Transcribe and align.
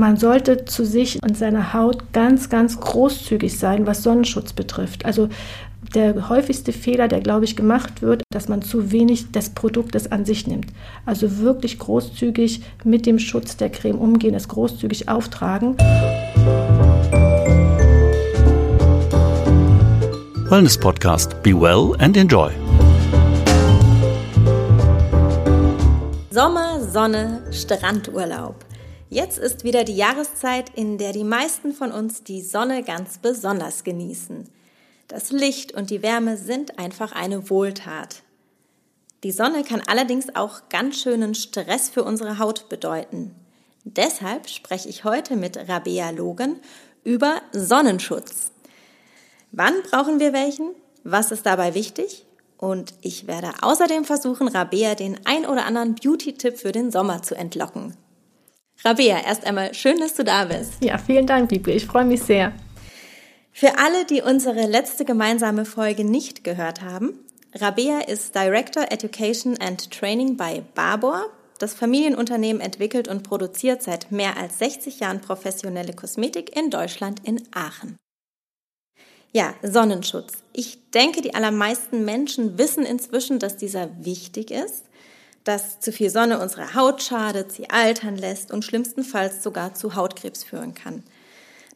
Man 0.00 0.16
sollte 0.16 0.64
zu 0.64 0.86
sich 0.86 1.22
und 1.22 1.36
seiner 1.36 1.74
Haut 1.74 2.14
ganz, 2.14 2.48
ganz 2.48 2.80
großzügig 2.80 3.58
sein, 3.58 3.86
was 3.86 4.02
Sonnenschutz 4.02 4.54
betrifft. 4.54 5.04
Also 5.04 5.28
der 5.94 6.30
häufigste 6.30 6.72
Fehler, 6.72 7.06
der, 7.06 7.20
glaube 7.20 7.44
ich, 7.44 7.54
gemacht 7.54 8.00
wird, 8.00 8.22
dass 8.32 8.48
man 8.48 8.62
zu 8.62 8.92
wenig 8.92 9.30
des 9.30 9.50
Produktes 9.50 10.10
an 10.10 10.24
sich 10.24 10.46
nimmt. 10.46 10.68
Also 11.04 11.40
wirklich 11.40 11.78
großzügig 11.78 12.62
mit 12.82 13.04
dem 13.04 13.18
Schutz 13.18 13.58
der 13.58 13.68
Creme 13.68 13.98
umgehen, 13.98 14.34
es 14.34 14.48
großzügig 14.48 15.10
auftragen. 15.10 15.76
Wellness 20.48 20.78
Podcast. 20.78 21.42
Be 21.42 21.50
well 21.50 21.94
and 21.98 22.16
enjoy. 22.16 22.50
Sommer, 26.30 26.80
Sonne, 26.90 27.42
Strandurlaub. 27.50 28.69
Jetzt 29.12 29.38
ist 29.38 29.64
wieder 29.64 29.82
die 29.82 29.96
Jahreszeit, 29.96 30.70
in 30.76 30.96
der 30.96 31.12
die 31.12 31.24
meisten 31.24 31.72
von 31.72 31.90
uns 31.90 32.22
die 32.22 32.42
Sonne 32.42 32.84
ganz 32.84 33.18
besonders 33.18 33.82
genießen. 33.82 34.48
Das 35.08 35.32
Licht 35.32 35.72
und 35.72 35.90
die 35.90 36.04
Wärme 36.04 36.36
sind 36.36 36.78
einfach 36.78 37.10
eine 37.10 37.50
Wohltat. 37.50 38.22
Die 39.24 39.32
Sonne 39.32 39.64
kann 39.64 39.82
allerdings 39.84 40.36
auch 40.36 40.68
ganz 40.68 41.00
schönen 41.00 41.34
Stress 41.34 41.90
für 41.90 42.04
unsere 42.04 42.38
Haut 42.38 42.68
bedeuten. 42.68 43.34
Deshalb 43.82 44.48
spreche 44.48 44.88
ich 44.88 45.02
heute 45.02 45.34
mit 45.34 45.56
Rabea 45.68 46.10
Logan 46.10 46.60
über 47.02 47.42
Sonnenschutz. 47.50 48.52
Wann 49.50 49.74
brauchen 49.90 50.20
wir 50.20 50.32
welchen? 50.32 50.70
Was 51.02 51.32
ist 51.32 51.46
dabei 51.46 51.74
wichtig? 51.74 52.26
Und 52.58 52.94
ich 53.00 53.26
werde 53.26 53.50
außerdem 53.60 54.04
versuchen, 54.04 54.46
Rabea 54.46 54.94
den 54.94 55.18
ein 55.24 55.46
oder 55.46 55.64
anderen 55.64 55.96
Beauty-Tipp 55.96 56.58
für 56.58 56.70
den 56.70 56.92
Sommer 56.92 57.22
zu 57.22 57.34
entlocken. 57.34 57.96
Rabea, 58.84 59.20
erst 59.26 59.44
einmal 59.44 59.74
schön, 59.74 59.98
dass 59.98 60.14
du 60.14 60.24
da 60.24 60.44
bist. 60.44 60.82
Ja, 60.82 60.96
vielen 60.96 61.26
Dank, 61.26 61.50
Liebe. 61.50 61.70
Ich 61.70 61.86
freue 61.86 62.04
mich 62.04 62.22
sehr. 62.22 62.52
Für 63.52 63.78
alle, 63.78 64.06
die 64.06 64.22
unsere 64.22 64.66
letzte 64.66 65.04
gemeinsame 65.04 65.66
Folge 65.66 66.04
nicht 66.04 66.44
gehört 66.44 66.80
haben, 66.80 67.18
Rabea 67.54 68.00
ist 68.00 68.34
Director 68.34 68.90
Education 68.90 69.58
and 69.60 69.90
Training 69.90 70.36
bei 70.36 70.62
Barbour. 70.74 71.26
Das 71.58 71.74
Familienunternehmen 71.74 72.62
entwickelt 72.62 73.06
und 73.06 73.22
produziert 73.22 73.82
seit 73.82 74.10
mehr 74.10 74.38
als 74.38 74.58
60 74.60 75.00
Jahren 75.00 75.20
professionelle 75.20 75.92
Kosmetik 75.92 76.56
in 76.56 76.70
Deutschland 76.70 77.20
in 77.24 77.42
Aachen. 77.52 77.96
Ja, 79.32 79.54
Sonnenschutz. 79.62 80.38
Ich 80.54 80.90
denke, 80.90 81.20
die 81.20 81.34
allermeisten 81.34 82.04
Menschen 82.06 82.56
wissen 82.56 82.86
inzwischen, 82.86 83.38
dass 83.38 83.58
dieser 83.58 83.90
wichtig 84.04 84.50
ist 84.50 84.84
dass 85.44 85.80
zu 85.80 85.92
viel 85.92 86.10
Sonne 86.10 86.40
unsere 86.40 86.74
Haut 86.74 87.02
schadet, 87.02 87.52
sie 87.52 87.70
altern 87.70 88.16
lässt 88.16 88.50
und 88.50 88.64
schlimmstenfalls 88.64 89.42
sogar 89.42 89.74
zu 89.74 89.94
Hautkrebs 89.94 90.44
führen 90.44 90.74
kann. 90.74 91.02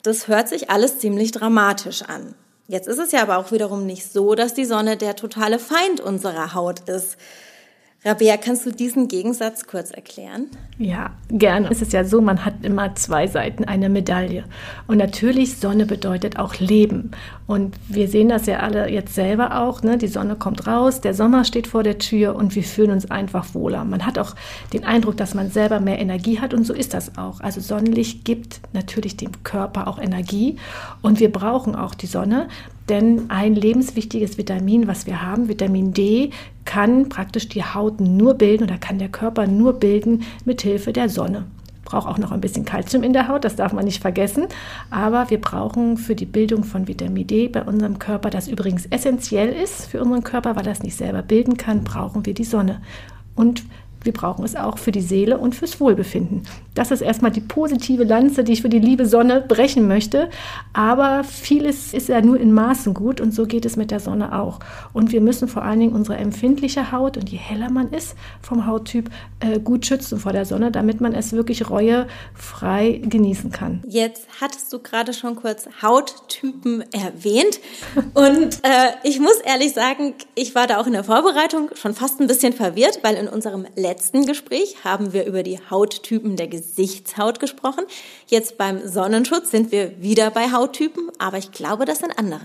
Das 0.02 0.28
hört 0.28 0.48
sich 0.48 0.70
alles 0.70 0.98
ziemlich 0.98 1.32
dramatisch 1.32 2.02
an. 2.02 2.34
Jetzt 2.66 2.88
ist 2.88 2.98
es 2.98 3.12
ja 3.12 3.22
aber 3.22 3.38
auch 3.38 3.52
wiederum 3.52 3.86
nicht 3.86 4.10
so, 4.10 4.34
dass 4.34 4.54
die 4.54 4.64
Sonne 4.64 4.96
der 4.96 5.16
totale 5.16 5.58
Feind 5.58 6.00
unserer 6.00 6.54
Haut 6.54 6.80
ist. 6.88 7.16
Rabea, 8.06 8.36
kannst 8.36 8.66
du 8.66 8.70
diesen 8.70 9.08
Gegensatz 9.08 9.66
kurz 9.66 9.90
erklären? 9.90 10.48
Ja, 10.76 11.12
gerne. 11.30 11.68
Es 11.70 11.80
ist 11.80 11.94
ja 11.94 12.04
so, 12.04 12.20
man 12.20 12.44
hat 12.44 12.54
immer 12.62 12.94
zwei 12.96 13.26
Seiten 13.26 13.64
einer 13.64 13.88
Medaille. 13.88 14.44
Und 14.86 14.98
natürlich, 14.98 15.56
Sonne 15.56 15.86
bedeutet 15.86 16.38
auch 16.38 16.56
Leben. 16.56 17.12
Und 17.46 17.76
wir 17.88 18.08
sehen 18.08 18.28
das 18.28 18.44
ja 18.44 18.58
alle 18.58 18.90
jetzt 18.90 19.14
selber 19.14 19.58
auch. 19.58 19.82
Ne? 19.82 19.96
Die 19.96 20.08
Sonne 20.08 20.36
kommt 20.36 20.66
raus, 20.66 21.00
der 21.00 21.14
Sommer 21.14 21.44
steht 21.44 21.66
vor 21.66 21.82
der 21.82 21.98
Tür 21.98 22.36
und 22.36 22.54
wir 22.54 22.62
fühlen 22.62 22.90
uns 22.90 23.10
einfach 23.10 23.54
wohler. 23.54 23.86
Man 23.86 24.04
hat 24.04 24.18
auch 24.18 24.34
den 24.74 24.84
Eindruck, 24.84 25.16
dass 25.16 25.32
man 25.32 25.50
selber 25.50 25.80
mehr 25.80 25.98
Energie 25.98 26.40
hat 26.40 26.52
und 26.52 26.66
so 26.66 26.74
ist 26.74 26.92
das 26.92 27.16
auch. 27.16 27.40
Also 27.40 27.62
Sonnenlicht 27.62 28.26
gibt 28.26 28.60
natürlich 28.74 29.16
dem 29.16 29.42
Körper 29.44 29.88
auch 29.88 29.98
Energie 29.98 30.56
und 31.00 31.20
wir 31.20 31.32
brauchen 31.32 31.74
auch 31.74 31.94
die 31.94 32.06
Sonne. 32.06 32.48
Denn 32.88 33.30
ein 33.30 33.54
lebenswichtiges 33.54 34.36
Vitamin, 34.36 34.86
was 34.86 35.06
wir 35.06 35.22
haben, 35.22 35.48
Vitamin 35.48 35.92
D, 35.92 36.30
kann 36.64 37.08
praktisch 37.08 37.48
die 37.48 37.64
Haut 37.64 38.00
nur 38.00 38.34
bilden 38.34 38.64
oder 38.64 38.78
kann 38.78 38.98
der 38.98 39.08
Körper 39.08 39.46
nur 39.46 39.74
bilden 39.74 40.22
mit 40.44 40.62
Hilfe 40.62 40.92
der 40.92 41.08
Sonne. 41.08 41.46
Braucht 41.84 42.08
auch 42.08 42.18
noch 42.18 42.32
ein 42.32 42.40
bisschen 42.40 42.64
Kalzium 42.64 43.02
in 43.02 43.12
der 43.12 43.28
Haut, 43.28 43.44
das 43.44 43.56
darf 43.56 43.72
man 43.72 43.84
nicht 43.84 44.00
vergessen. 44.00 44.46
Aber 44.90 45.30
wir 45.30 45.40
brauchen 45.40 45.96
für 45.96 46.14
die 46.14 46.26
Bildung 46.26 46.64
von 46.64 46.88
Vitamin 46.88 47.26
D 47.26 47.48
bei 47.48 47.62
unserem 47.62 47.98
Körper, 47.98 48.30
das 48.30 48.48
übrigens 48.48 48.86
essentiell 48.86 49.52
ist 49.52 49.86
für 49.86 50.02
unseren 50.02 50.24
Körper, 50.24 50.56
weil 50.56 50.66
es 50.68 50.82
nicht 50.82 50.96
selber 50.96 51.22
bilden 51.22 51.56
kann, 51.56 51.84
brauchen 51.84 52.26
wir 52.26 52.34
die 52.34 52.44
Sonne. 52.44 52.80
Und 53.34 53.64
wir 54.02 54.12
brauchen 54.12 54.44
es 54.44 54.56
auch 54.56 54.78
für 54.78 54.92
die 54.92 55.00
Seele 55.00 55.38
und 55.38 55.54
fürs 55.54 55.80
Wohlbefinden. 55.80 56.42
Das 56.74 56.90
ist 56.90 57.00
erstmal 57.00 57.30
die 57.30 57.40
positive 57.40 58.04
Lanze, 58.04 58.44
die 58.44 58.52
ich 58.52 58.62
für 58.62 58.68
die 58.68 58.80
liebe 58.80 59.06
Sonne 59.06 59.40
brechen 59.40 59.86
möchte. 59.86 60.28
Aber 60.72 61.22
vieles 61.24 61.94
ist 61.94 62.08
ja 62.08 62.20
nur 62.20 62.38
in 62.38 62.52
Maßen 62.52 62.94
gut 62.94 63.20
und 63.20 63.32
so 63.32 63.46
geht 63.46 63.64
es 63.64 63.76
mit 63.76 63.90
der 63.90 64.00
Sonne 64.00 64.38
auch. 64.38 64.58
Und 64.92 65.12
wir 65.12 65.20
müssen 65.20 65.48
vor 65.48 65.62
allen 65.62 65.80
Dingen 65.80 65.92
unsere 65.92 66.18
empfindliche 66.18 66.90
Haut 66.90 67.16
und 67.16 67.30
je 67.30 67.38
heller 67.38 67.70
man 67.70 67.90
ist 67.92 68.16
vom 68.42 68.66
Hauttyp 68.66 69.10
äh, 69.40 69.60
gut 69.60 69.86
schützen 69.86 70.18
vor 70.18 70.32
der 70.32 70.44
Sonne, 70.44 70.70
damit 70.72 71.00
man 71.00 71.14
es 71.14 71.32
wirklich 71.32 71.70
reuefrei 71.70 73.00
genießen 73.04 73.52
kann. 73.52 73.82
Jetzt 73.86 74.26
hattest 74.40 74.72
du 74.72 74.80
gerade 74.80 75.12
schon 75.12 75.36
kurz 75.36 75.68
Hauttypen 75.80 76.84
erwähnt 76.92 77.60
und 78.14 78.54
äh, 78.62 78.90
ich 79.04 79.20
muss 79.20 79.36
ehrlich 79.44 79.72
sagen, 79.72 80.14
ich 80.34 80.54
war 80.54 80.66
da 80.66 80.80
auch 80.80 80.86
in 80.86 80.92
der 80.92 81.04
Vorbereitung 81.04 81.70
schon 81.74 81.94
fast 81.94 82.20
ein 82.20 82.26
bisschen 82.26 82.52
verwirrt, 82.52 83.00
weil 83.02 83.14
in 83.14 83.28
unserem 83.28 83.66
letzten 83.76 84.26
Gespräch 84.26 84.84
haben 84.84 85.12
wir 85.12 85.26
über 85.26 85.42
die 85.42 85.58
Hauttypen 85.70 86.36
der 86.36 86.48
Gesichtshaut 86.64 87.40
gesprochen. 87.40 87.84
Jetzt 88.26 88.56
beim 88.58 88.86
Sonnenschutz 88.86 89.50
sind 89.50 89.72
wir 89.72 90.00
wieder 90.00 90.30
bei 90.30 90.50
Hauttypen, 90.52 91.10
aber 91.18 91.38
ich 91.38 91.52
glaube, 91.52 91.84
das 91.84 91.98
sind 91.98 92.18
andere. 92.18 92.40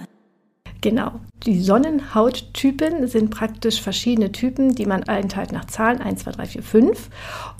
Genau. 0.81 1.11
Die 1.45 1.61
Sonnenhauttypen 1.61 3.07
sind 3.07 3.31
praktisch 3.31 3.81
verschiedene 3.81 4.31
Typen, 4.31 4.75
die 4.75 4.85
man 4.85 5.03
einteilt 5.03 5.53
nach 5.53 5.65
Zahlen 5.65 6.01
1, 6.01 6.23
2, 6.23 6.31
3, 6.31 6.45
4, 6.45 6.63
5. 6.63 7.09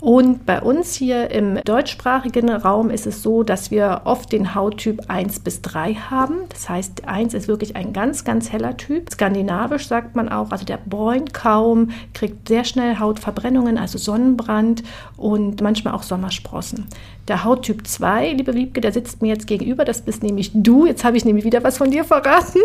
Und 0.00 0.44
bei 0.44 0.60
uns 0.60 0.94
hier 0.94 1.30
im 1.30 1.58
deutschsprachigen 1.64 2.50
Raum 2.50 2.90
ist 2.90 3.06
es 3.06 3.22
so, 3.22 3.42
dass 3.42 3.70
wir 3.70 4.02
oft 4.04 4.32
den 4.32 4.54
Hauttyp 4.54 5.04
1 5.08 5.40
bis 5.40 5.62
3 5.62 5.94
haben. 5.94 6.34
Das 6.50 6.68
heißt, 6.68 7.08
1 7.08 7.32
ist 7.32 7.48
wirklich 7.48 7.74
ein 7.74 7.94
ganz, 7.94 8.24
ganz 8.24 8.52
heller 8.52 8.76
Typ. 8.76 9.10
Skandinavisch 9.10 9.88
sagt 9.88 10.14
man 10.14 10.28
auch, 10.28 10.50
also 10.50 10.66
der 10.66 10.78
bräunt 10.78 11.32
kaum, 11.32 11.90
kriegt 12.12 12.48
sehr 12.48 12.64
schnell 12.64 12.98
Hautverbrennungen, 12.98 13.78
also 13.78 13.96
Sonnenbrand 13.96 14.82
und 15.16 15.62
manchmal 15.62 15.94
auch 15.94 16.02
Sommersprossen. 16.02 16.86
Der 17.28 17.44
Hauttyp 17.44 17.86
2, 17.86 18.32
liebe 18.32 18.54
Wiebke, 18.54 18.80
der 18.80 18.92
sitzt 18.92 19.22
mir 19.22 19.28
jetzt 19.28 19.46
gegenüber, 19.46 19.84
das 19.84 20.02
bist 20.02 20.22
nämlich 20.22 20.50
du. 20.52 20.84
Jetzt 20.84 21.04
habe 21.04 21.16
ich 21.16 21.24
nämlich 21.24 21.44
wieder 21.44 21.62
was 21.62 21.78
von 21.78 21.90
dir 21.90 22.04
verraten. 22.04 22.60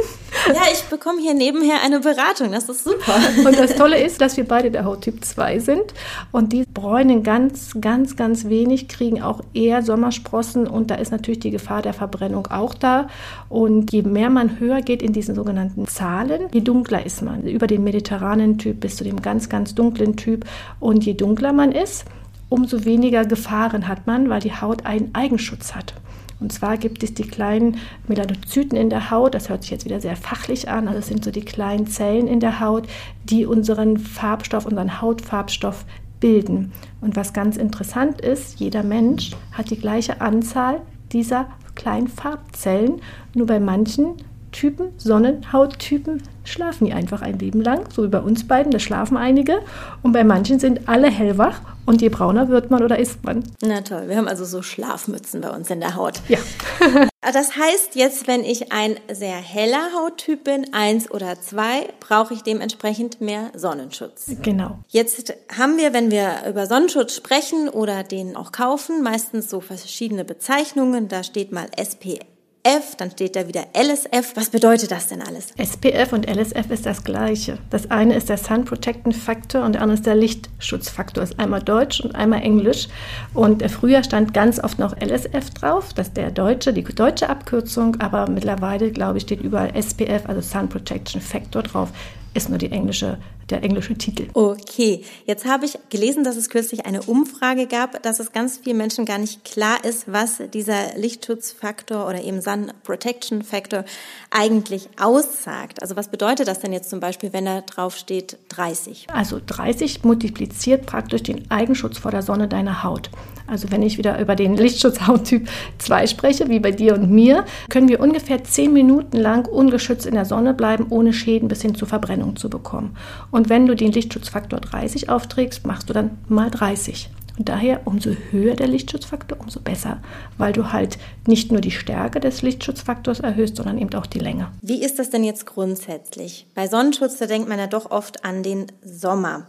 Ja, 0.47 0.61
ich 0.71 0.83
bekomme 0.83 1.21
hier 1.21 1.33
nebenher 1.33 1.81
eine 1.83 1.99
Beratung. 1.99 2.51
Das 2.51 2.69
ist 2.69 2.83
super. 2.83 3.15
Und 3.45 3.57
das 3.57 3.75
Tolle 3.75 4.01
ist, 4.03 4.21
dass 4.21 4.37
wir 4.37 4.45
beide 4.45 4.71
der 4.71 4.85
Hauttyp 4.85 5.23
2 5.23 5.59
sind. 5.59 5.93
Und 6.31 6.53
die 6.53 6.65
bräunen 6.65 7.23
ganz, 7.23 7.73
ganz, 7.81 8.15
ganz 8.15 8.45
wenig, 8.45 8.87
kriegen 8.87 9.21
auch 9.21 9.41
eher 9.53 9.81
Sommersprossen. 9.81 10.67
Und 10.67 10.91
da 10.91 10.95
ist 10.95 11.11
natürlich 11.11 11.39
die 11.39 11.51
Gefahr 11.51 11.81
der 11.81 11.93
Verbrennung 11.93 12.47
auch 12.47 12.73
da. 12.73 13.07
Und 13.49 13.91
je 13.91 14.03
mehr 14.03 14.29
man 14.29 14.59
höher 14.59 14.81
geht 14.81 15.01
in 15.01 15.13
diesen 15.13 15.35
sogenannten 15.35 15.87
Zahlen, 15.87 16.47
je 16.53 16.61
dunkler 16.61 17.05
ist 17.05 17.21
man. 17.21 17.43
Über 17.43 17.67
den 17.67 17.83
mediterranen 17.83 18.57
Typ 18.57 18.79
bis 18.81 18.97
zu 18.97 19.03
dem 19.03 19.21
ganz, 19.21 19.49
ganz 19.49 19.73
dunklen 19.73 20.15
Typ. 20.15 20.45
Und 20.79 21.05
je 21.05 21.13
dunkler 21.13 21.53
man 21.53 21.71
ist, 21.71 22.05
umso 22.49 22.85
weniger 22.85 23.25
Gefahren 23.25 23.87
hat 23.87 24.05
man, 24.05 24.29
weil 24.29 24.41
die 24.41 24.53
Haut 24.53 24.85
einen 24.85 25.13
Eigenschutz 25.13 25.73
hat. 25.73 25.95
Und 26.39 26.51
zwar 26.51 26.77
gibt 26.77 27.03
es 27.03 27.13
die 27.13 27.27
kleinen 27.27 27.77
Melanozyten 28.07 28.77
in 28.77 28.89
der 28.89 29.09
Haut, 29.09 29.33
das 29.33 29.49
hört 29.49 29.63
sich 29.63 29.71
jetzt 29.71 29.85
wieder 29.85 30.01
sehr 30.01 30.15
fachlich 30.15 30.69
an, 30.69 30.87
also 30.87 30.99
es 30.99 31.07
sind 31.07 31.23
so 31.23 31.31
die 31.31 31.45
kleinen 31.45 31.87
Zellen 31.87 32.27
in 32.27 32.39
der 32.39 32.59
Haut, 32.59 32.87
die 33.23 33.45
unseren 33.45 33.97
Farbstoff, 33.97 34.65
unseren 34.65 35.01
Hautfarbstoff 35.01 35.85
bilden. 36.19 36.71
Und 37.01 37.15
was 37.15 37.33
ganz 37.33 37.57
interessant 37.57 38.21
ist, 38.21 38.59
jeder 38.59 38.83
Mensch 38.83 39.31
hat 39.51 39.69
die 39.69 39.79
gleiche 39.79 40.21
Anzahl 40.21 40.81
dieser 41.11 41.47
kleinen 41.75 42.07
Farbzellen, 42.07 43.01
nur 43.33 43.47
bei 43.47 43.59
manchen 43.59 44.15
Typen, 44.55 44.93
Sonnenhauttypen, 44.97 46.23
schlafen 46.45 46.85
die 46.85 46.93
einfach 46.93 47.21
ein 47.21 47.37
Leben 47.37 47.61
lang, 47.61 47.89
so 47.93 48.03
wie 48.03 48.07
bei 48.07 48.21
uns 48.21 48.47
beiden, 48.47 48.71
da 48.71 48.79
schlafen 48.79 49.17
einige. 49.17 49.59
Und 50.01 50.13
bei 50.13 50.23
manchen 50.23 50.59
sind 50.59 50.87
alle 50.87 51.09
hellwach 51.09 51.59
und 51.85 52.01
je 52.01 52.07
brauner 52.07 52.47
wird 52.47 52.71
man 52.71 52.81
oder 52.81 52.97
ist 52.97 53.23
man. 53.25 53.43
Na 53.61 53.81
toll, 53.81 54.07
wir 54.07 54.15
haben 54.15 54.29
also 54.29 54.45
so 54.45 54.61
Schlafmützen 54.61 55.41
bei 55.41 55.49
uns 55.49 55.69
in 55.69 55.81
der 55.81 55.95
Haut. 55.95 56.21
Ja. 56.29 56.39
das 57.21 57.57
heißt, 57.57 57.95
jetzt, 57.95 58.27
wenn 58.27 58.45
ich 58.45 58.71
ein 58.71 58.95
sehr 59.11 59.35
heller 59.35 59.89
Hauttyp 59.93 60.45
bin, 60.45 60.73
eins 60.73 61.11
oder 61.11 61.41
zwei, 61.41 61.89
brauche 61.99 62.33
ich 62.33 62.41
dementsprechend 62.41 63.19
mehr 63.19 63.51
Sonnenschutz. 63.55 64.31
Genau. 64.41 64.79
Jetzt 64.87 65.33
haben 65.57 65.77
wir, 65.77 65.91
wenn 65.91 66.11
wir 66.11 66.29
über 66.47 66.65
Sonnenschutz 66.65 67.13
sprechen 67.13 67.67
oder 67.67 68.03
den 68.03 68.37
auch 68.37 68.53
kaufen, 68.53 69.03
meistens 69.03 69.49
so 69.49 69.59
verschiedene 69.59 70.23
Bezeichnungen. 70.23 71.09
Da 71.09 71.23
steht 71.23 71.51
mal 71.51 71.67
SPF 71.75 72.34
SPF, 72.65 72.95
dann 72.95 73.11
steht 73.11 73.35
da 73.35 73.47
wieder 73.47 73.65
LSF. 73.77 74.35
Was 74.35 74.49
bedeutet 74.49 74.89
das 74.89 75.07
denn 75.07 75.21
alles? 75.21 75.49
SPF 75.57 76.13
und 76.13 76.27
LSF 76.27 76.71
ist 76.71 76.85
das 76.85 77.03
gleiche. 77.03 77.59
Das 77.69 77.91
eine 77.91 78.15
ist 78.15 78.29
der 78.29 78.37
Sun 78.37 78.65
Protectant 78.65 79.15
Factor 79.15 79.63
und 79.63 79.73
der 79.73 79.83
andere 79.83 79.97
ist 79.97 80.05
der 80.05 80.15
Lichtschutzfaktor. 80.15 81.23
Ist 81.23 81.39
einmal 81.39 81.61
Deutsch 81.61 82.01
und 82.01 82.15
einmal 82.15 82.41
Englisch. 82.41 82.87
Und 83.33 83.69
früher 83.69 84.03
stand 84.03 84.33
ganz 84.33 84.59
oft 84.59 84.79
noch 84.79 84.95
LSF 84.99 85.51
drauf, 85.51 85.93
das 85.93 86.07
ist 86.07 86.17
der 86.17 86.31
deutsche, 86.31 86.73
die 86.73 86.83
deutsche 86.83 87.29
Abkürzung, 87.29 87.99
aber 88.01 88.27
mittlerweile, 88.29 88.91
glaube 88.91 89.19
ich, 89.19 89.23
steht 89.23 89.41
überall 89.41 89.75
SPF, 89.75 90.27
also 90.27 90.41
Sun 90.41 90.67
Protection 90.67 91.21
Factor 91.21 91.61
drauf 91.61 91.89
ist 92.33 92.49
nur 92.49 92.57
die 92.57 92.71
englische, 92.71 93.17
der 93.49 93.63
englische 93.63 93.95
Titel. 93.95 94.27
Okay, 94.33 95.03
jetzt 95.25 95.45
habe 95.45 95.65
ich 95.65 95.77
gelesen, 95.89 96.23
dass 96.23 96.35
es 96.35 96.49
kürzlich 96.49 96.85
eine 96.85 97.03
Umfrage 97.03 97.67
gab, 97.67 98.01
dass 98.03 98.19
es 98.19 98.31
ganz 98.31 98.57
vielen 98.57 98.77
Menschen 98.77 99.05
gar 99.05 99.17
nicht 99.17 99.45
klar 99.45 99.83
ist, 99.83 100.11
was 100.11 100.41
dieser 100.53 100.97
Lichtschutzfaktor 100.97 102.07
oder 102.07 102.23
eben 102.23 102.41
Sun 102.41 102.71
Protection 102.83 103.43
Factor 103.43 103.85
eigentlich 104.31 104.89
aussagt. 104.99 105.81
Also 105.81 105.95
was 105.95 106.09
bedeutet 106.09 106.47
das 106.47 106.59
denn 106.59 106.73
jetzt 106.73 106.89
zum 106.89 106.99
Beispiel, 106.99 107.33
wenn 107.33 107.45
da 107.45 107.61
drauf 107.61 107.95
steht 107.95 108.37
30? 108.49 109.07
Also 109.11 109.39
30 109.45 110.03
multipliziert 110.03 110.85
praktisch 110.85 111.23
den 111.23 111.49
Eigenschutz 111.51 111.97
vor 111.97 112.11
der 112.11 112.21
Sonne 112.21 112.47
deiner 112.47 112.83
Haut. 112.83 113.09
Also 113.47 113.71
wenn 113.71 113.83
ich 113.83 113.97
wieder 113.97 114.19
über 114.19 114.35
den 114.35 114.57
Lichtschutzhauttyp 114.57 115.47
2 115.77 116.07
spreche, 116.07 116.49
wie 116.49 116.59
bei 116.59 116.71
dir 116.71 116.95
und 116.95 117.11
mir, 117.11 117.45
können 117.69 117.87
wir 117.87 117.99
ungefähr 117.99 118.43
10 118.43 118.73
Minuten 118.73 119.17
lang 119.17 119.47
ungeschützt 119.47 120.05
in 120.05 120.15
der 120.15 120.25
Sonne 120.25 120.53
bleiben, 120.53 120.87
ohne 120.89 121.13
Schäden 121.13 121.47
bis 121.47 121.61
hin 121.61 121.75
zu 121.75 121.85
Verbrennung 121.85 122.35
zu 122.35 122.49
bekommen. 122.49 122.95
Und 123.35 123.49
wenn 123.49 123.65
du 123.65 123.75
den 123.75 123.91
Lichtschutzfaktor 123.91 124.61
30 124.61 125.09
aufträgst, 125.09 125.67
machst 125.67 125.89
du 125.89 125.93
dann 125.93 126.11
mal 126.29 126.49
30. 126.49 127.09
Und 127.37 127.49
daher, 127.49 127.81
umso 127.83 128.11
höher 128.31 128.55
der 128.55 128.67
Lichtschutzfaktor, 128.67 129.37
umso 129.41 129.59
besser, 129.59 130.01
weil 130.37 130.53
du 130.53 130.71
halt 130.71 130.97
nicht 131.27 131.51
nur 131.51 131.59
die 131.59 131.71
Stärke 131.71 132.21
des 132.21 132.43
Lichtschutzfaktors 132.43 133.19
erhöhst, 133.19 133.57
sondern 133.57 133.77
eben 133.77 133.93
auch 133.95 134.05
die 134.05 134.19
Länge. 134.19 134.53
Wie 134.61 134.81
ist 134.81 134.99
das 134.99 135.09
denn 135.09 135.25
jetzt 135.25 135.45
grundsätzlich? 135.45 136.47
Bei 136.55 136.69
Sonnenschutz, 136.69 137.17
da 137.17 137.25
denkt 137.25 137.49
man 137.49 137.59
ja 137.59 137.67
doch 137.67 137.91
oft 137.91 138.23
an 138.23 138.41
den 138.41 138.67
Sommer. 138.81 139.47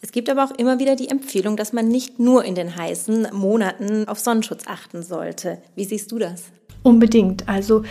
Es 0.00 0.12
gibt 0.12 0.30
aber 0.30 0.42
auch 0.42 0.52
immer 0.52 0.78
wieder 0.78 0.96
die 0.96 1.10
Empfehlung, 1.10 1.58
dass 1.58 1.74
man 1.74 1.88
nicht 1.88 2.18
nur 2.18 2.42
in 2.42 2.54
den 2.54 2.74
heißen 2.74 3.28
Monaten 3.34 4.08
auf 4.08 4.18
Sonnenschutz 4.18 4.62
achten 4.66 5.02
sollte. 5.02 5.58
Wie 5.74 5.84
siehst 5.84 6.10
du 6.10 6.18
das? 6.18 6.44
Unbedingt. 6.82 7.46
Also 7.50 7.82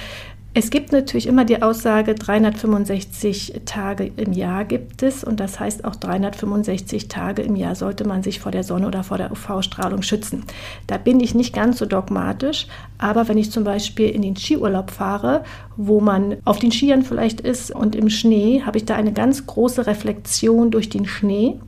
es 0.57 0.69
gibt 0.69 0.93
natürlich 0.93 1.27
immer 1.27 1.43
die 1.43 1.61
Aussage, 1.61 2.15
365 2.15 3.63
Tage 3.65 4.09
im 4.15 4.31
Jahr 4.31 4.63
gibt 4.63 5.03
es. 5.03 5.21
Und 5.21 5.41
das 5.41 5.59
heißt 5.59 5.83
auch 5.83 5.97
365 5.97 7.09
Tage 7.09 7.41
im 7.41 7.57
Jahr 7.57 7.75
sollte 7.75 8.07
man 8.07 8.23
sich 8.23 8.39
vor 8.39 8.53
der 8.53 8.63
Sonne 8.63 8.87
oder 8.87 9.03
vor 9.03 9.17
der 9.17 9.33
UV-Strahlung 9.33 10.01
schützen. 10.01 10.45
Da 10.87 10.97
bin 10.97 11.19
ich 11.19 11.35
nicht 11.35 11.53
ganz 11.53 11.77
so 11.77 11.85
dogmatisch, 11.85 12.67
aber 12.97 13.27
wenn 13.27 13.37
ich 13.37 13.51
zum 13.51 13.65
Beispiel 13.65 14.07
in 14.07 14.21
den 14.21 14.37
Skiurlaub 14.37 14.91
fahre, 14.91 15.43
wo 15.75 15.99
man 15.99 16.37
auf 16.45 16.59
den 16.59 16.71
Skiern 16.71 17.03
vielleicht 17.03 17.41
ist 17.41 17.71
und 17.71 17.93
im 17.93 18.09
Schnee, 18.09 18.61
habe 18.65 18.77
ich 18.77 18.85
da 18.85 18.95
eine 18.95 19.11
ganz 19.11 19.45
große 19.45 19.85
Reflexion 19.87 20.71
durch 20.71 20.87
den 20.87 21.05
Schnee 21.05 21.59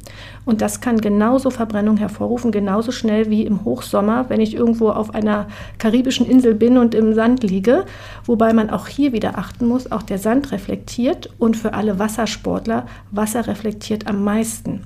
und 0.47 0.61
das 0.61 0.79
kann 0.79 1.01
genauso 1.01 1.49
Verbrennung 1.49 1.97
hervorrufen, 1.97 2.53
genauso 2.53 2.93
schnell 2.93 3.29
wie 3.29 3.45
im 3.45 3.65
Hochsommer, 3.65 4.29
wenn 4.29 4.39
ich 4.39 4.55
irgendwo 4.55 4.89
auf 4.89 5.13
einer 5.13 5.47
karibischen 5.77 6.25
Insel 6.25 6.55
bin 6.55 6.77
und 6.77 6.95
im 6.95 7.13
Sand 7.13 7.43
liege. 7.43 7.83
Wobei 8.23 8.53
man 8.53 8.69
auch 8.69 8.87
hier 8.87 9.11
wieder 9.11 9.37
achten 9.37 9.67
muss, 9.67 9.91
auch 9.91 10.03
der 10.03 10.17
Sand 10.17 10.53
reflektiert 10.53 11.29
und 11.37 11.57
für 11.57 11.73
alle 11.73 11.99
Wassersportler, 11.99 12.85
Wasser 13.11 13.45
reflektiert 13.45 14.07
am 14.07 14.23
meisten. 14.23 14.83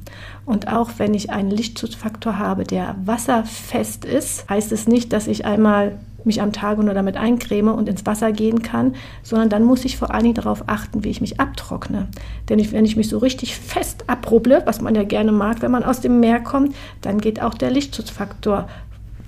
Und 0.47 0.67
auch 0.67 0.89
wenn 0.97 1.13
ich 1.13 1.29
einen 1.29 1.51
Lichtschutzfaktor 1.51 2.39
habe, 2.39 2.63
der 2.63 2.95
wasserfest 3.05 4.03
ist, 4.03 4.49
heißt 4.49 4.71
es 4.71 4.87
nicht, 4.87 5.13
dass 5.13 5.27
ich 5.27 5.45
einmal 5.45 5.99
mich 6.25 6.41
am 6.41 6.53
Tage 6.53 6.83
nur 6.83 6.93
damit 6.93 7.17
eincreme 7.17 7.69
und 7.69 7.89
ins 7.89 8.05
Wasser 8.05 8.31
gehen 8.31 8.61
kann, 8.61 8.95
sondern 9.23 9.49
dann 9.49 9.63
muss 9.63 9.85
ich 9.85 9.97
vor 9.97 10.13
allen 10.13 10.23
Dingen 10.23 10.35
darauf 10.35 10.63
achten, 10.67 11.03
wie 11.03 11.09
ich 11.09 11.21
mich 11.21 11.39
abtrockne. 11.39 12.07
Denn 12.49 12.59
ich, 12.59 12.71
wenn 12.71 12.85
ich 12.85 12.95
mich 12.95 13.09
so 13.09 13.17
richtig 13.17 13.55
fest 13.55 14.05
abrubble, 14.07 14.61
was 14.65 14.81
man 14.81 14.95
ja 14.95 15.03
gerne 15.03 15.31
mag, 15.31 15.61
wenn 15.61 15.71
man 15.71 15.83
aus 15.83 16.01
dem 16.01 16.19
Meer 16.19 16.39
kommt, 16.39 16.75
dann 17.01 17.19
geht 17.19 17.41
auch 17.41 17.53
der 17.53 17.71
Lichtschutzfaktor 17.71 18.67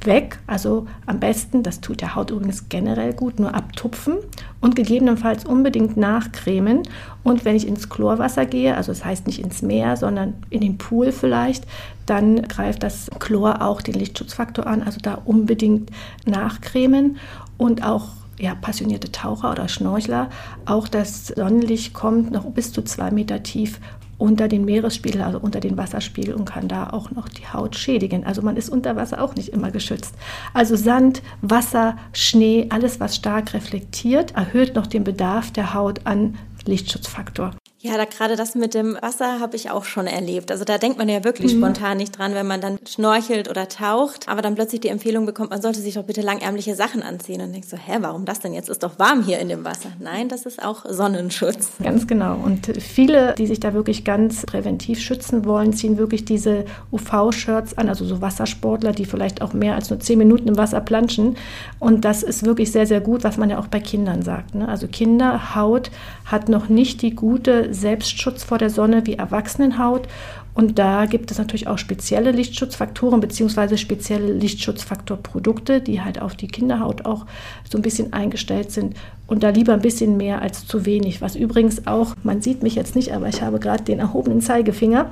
weg. 0.05 0.39
Also 0.47 0.87
am 1.05 1.19
besten, 1.19 1.63
das 1.63 1.81
tut 1.81 2.01
der 2.01 2.15
Haut 2.15 2.31
übrigens 2.31 2.69
generell 2.69 3.13
gut, 3.13 3.39
nur 3.39 3.53
abtupfen 3.53 4.15
und 4.61 4.75
gegebenenfalls 4.75 5.45
unbedingt 5.45 5.97
nachcremen. 5.97 6.83
Und 7.23 7.45
wenn 7.45 7.55
ich 7.55 7.67
ins 7.67 7.89
Chlorwasser 7.89 8.45
gehe, 8.45 8.75
also 8.75 8.91
das 8.91 9.05
heißt 9.05 9.27
nicht 9.27 9.39
ins 9.39 9.61
Meer, 9.61 9.97
sondern 9.97 10.35
in 10.49 10.61
den 10.61 10.77
Pool 10.77 11.11
vielleicht, 11.11 11.65
dann 12.05 12.41
greift 12.43 12.83
das 12.83 13.09
Chlor 13.19 13.61
auch 13.61 13.81
den 13.81 13.95
Lichtschutzfaktor 13.95 14.67
an. 14.67 14.83
Also 14.83 14.99
da 15.01 15.15
unbedingt 15.25 15.89
nachcremen 16.25 17.17
und 17.57 17.83
auch 17.83 18.09
ja, 18.39 18.55
passionierte 18.55 19.11
Taucher 19.11 19.51
oder 19.51 19.67
Schnorchler, 19.67 20.29
auch 20.65 20.87
das 20.87 21.27
Sonnenlicht 21.27 21.93
kommt 21.93 22.31
noch 22.31 22.45
bis 22.45 22.73
zu 22.73 22.81
zwei 22.81 23.11
Meter 23.11 23.43
tief 23.43 23.79
unter 24.23 24.47
den 24.47 24.63
Meeresspiegel, 24.63 25.21
also 25.21 25.37
unter 25.37 25.59
den 25.59 25.77
Wasserspiegel 25.77 26.33
und 26.33 26.45
kann 26.45 26.69
da 26.69 26.91
auch 26.91 27.11
noch 27.11 27.27
die 27.27 27.45
Haut 27.45 27.75
schädigen. 27.75 28.23
Also 28.23 28.41
man 28.41 28.55
ist 28.55 28.69
unter 28.69 28.95
Wasser 28.95 29.21
auch 29.21 29.35
nicht 29.35 29.49
immer 29.49 29.69
geschützt. 29.69 30.15
Also 30.53 30.77
Sand, 30.77 31.21
Wasser, 31.41 31.97
Schnee, 32.13 32.67
alles 32.69 33.01
was 33.01 33.17
stark 33.17 33.53
reflektiert, 33.53 34.33
erhöht 34.35 34.75
noch 34.75 34.87
den 34.87 35.03
Bedarf 35.03 35.51
der 35.51 35.73
Haut 35.73 36.05
an 36.05 36.35
Lichtschutzfaktor. 36.65 37.51
Ja, 37.83 37.97
da 37.97 38.05
gerade 38.05 38.37
das 38.37 38.55
mit 38.55 38.73
dem 38.75 38.97
Wasser 39.01 39.41
habe 39.41 39.57
ich 39.57 39.69
auch 39.69 39.83
schon 39.83 40.07
erlebt. 40.07 40.51
Also 40.51 40.63
da 40.63 40.77
denkt 40.77 40.97
man 40.97 41.09
ja 41.09 41.25
wirklich 41.25 41.53
mhm. 41.53 41.57
spontan 41.57 41.97
nicht 41.97 42.17
dran, 42.17 42.33
wenn 42.33 42.47
man 42.47 42.61
dann 42.61 42.79
schnorchelt 42.87 43.49
oder 43.49 43.67
taucht, 43.67 44.29
aber 44.29 44.41
dann 44.41 44.55
plötzlich 44.55 44.79
die 44.79 44.87
Empfehlung 44.87 45.25
bekommt, 45.25 45.49
man 45.49 45.61
sollte 45.61 45.81
sich 45.81 45.95
doch 45.95 46.03
bitte 46.03 46.21
langärmliche 46.21 46.75
Sachen 46.75 47.03
anziehen 47.03 47.41
und 47.41 47.51
denkt 47.51 47.67
so, 47.67 47.75
hä, 47.75 47.97
warum 47.99 48.23
das 48.23 48.39
denn 48.39 48.53
jetzt? 48.53 48.69
Ist 48.69 48.83
doch 48.83 48.99
warm 48.99 49.21
hier 49.25 49.39
in 49.39 49.49
dem 49.49 49.65
Wasser. 49.65 49.89
Nein, 49.99 50.29
das 50.29 50.45
ist 50.45 50.63
auch 50.63 50.85
Sonnenschutz. 50.87 51.71
Ganz 51.83 52.07
genau. 52.07 52.37
Und 52.41 52.67
viele, 52.81 53.35
die 53.37 53.47
sich 53.47 53.59
da 53.59 53.73
wirklich 53.73 54.05
ganz 54.05 54.45
präventiv 54.45 55.01
schützen 55.01 55.43
wollen, 55.43 55.73
ziehen 55.73 55.97
wirklich 55.97 56.23
diese 56.23 56.63
UV-Shirts 56.93 57.77
an, 57.77 57.89
also 57.89 58.05
so 58.05 58.21
Wassersportler, 58.21 58.93
die 58.93 59.03
vielleicht 59.03 59.41
auch 59.41 59.51
mehr 59.51 59.75
als 59.75 59.89
nur 59.89 59.99
zehn 59.99 60.19
Minuten 60.19 60.47
im 60.47 60.55
Wasser 60.55 60.79
planschen. 60.79 61.35
Und 61.79 62.05
das 62.05 62.23
ist 62.23 62.45
wirklich 62.45 62.71
sehr, 62.71 62.87
sehr 62.87 63.01
gut, 63.01 63.25
was 63.25 63.35
man 63.35 63.49
ja 63.49 63.59
auch 63.59 63.67
bei 63.67 63.81
Kindern 63.81 64.21
sagt. 64.21 64.55
Ne? 64.55 64.69
Also 64.69 64.87
Kinderhaut 64.87 65.91
hat 66.23 66.47
noch 66.47 66.69
nicht 66.69 67.01
die 67.01 67.13
gute 67.13 67.72
Selbstschutz 67.73 68.43
vor 68.43 68.57
der 68.57 68.69
Sonne 68.69 69.05
wie 69.05 69.15
Erwachsenenhaut. 69.15 70.07
Und 70.53 70.77
da 70.77 71.05
gibt 71.05 71.31
es 71.31 71.37
natürlich 71.37 71.67
auch 71.67 71.77
spezielle 71.77 72.31
Lichtschutzfaktoren 72.31 73.19
bzw. 73.19 73.77
spezielle 73.77 74.31
Lichtschutzfaktorprodukte, 74.33 75.81
die 75.81 76.01
halt 76.01 76.21
auf 76.21 76.35
die 76.35 76.47
Kinderhaut 76.47 77.05
auch 77.05 77.25
so 77.69 77.77
ein 77.77 77.81
bisschen 77.81 78.13
eingestellt 78.13 78.71
sind. 78.71 78.95
Und 79.25 79.41
da 79.41 79.49
lieber 79.49 79.73
ein 79.73 79.81
bisschen 79.81 80.17
mehr 80.17 80.41
als 80.41 80.67
zu 80.67 80.85
wenig. 80.85 81.21
Was 81.21 81.35
übrigens 81.35 81.87
auch, 81.87 82.15
man 82.23 82.41
sieht 82.41 82.61
mich 82.61 82.75
jetzt 82.75 82.95
nicht, 82.95 83.13
aber 83.13 83.27
ich 83.29 83.41
habe 83.41 83.59
gerade 83.59 83.83
den 83.83 83.99
erhobenen 83.99 84.41
Zeigefinger 84.41 85.11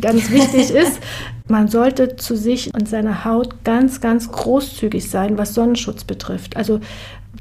ganz 0.00 0.30
wichtig 0.30 0.70
ist, 0.74 0.98
man 1.48 1.68
sollte 1.68 2.16
zu 2.16 2.36
sich 2.36 2.72
und 2.74 2.88
seiner 2.88 3.24
Haut 3.24 3.64
ganz, 3.64 4.00
ganz 4.00 4.30
großzügig 4.30 5.10
sein, 5.10 5.38
was 5.38 5.54
Sonnenschutz 5.54 6.04
betrifft. 6.04 6.56
Also 6.56 6.80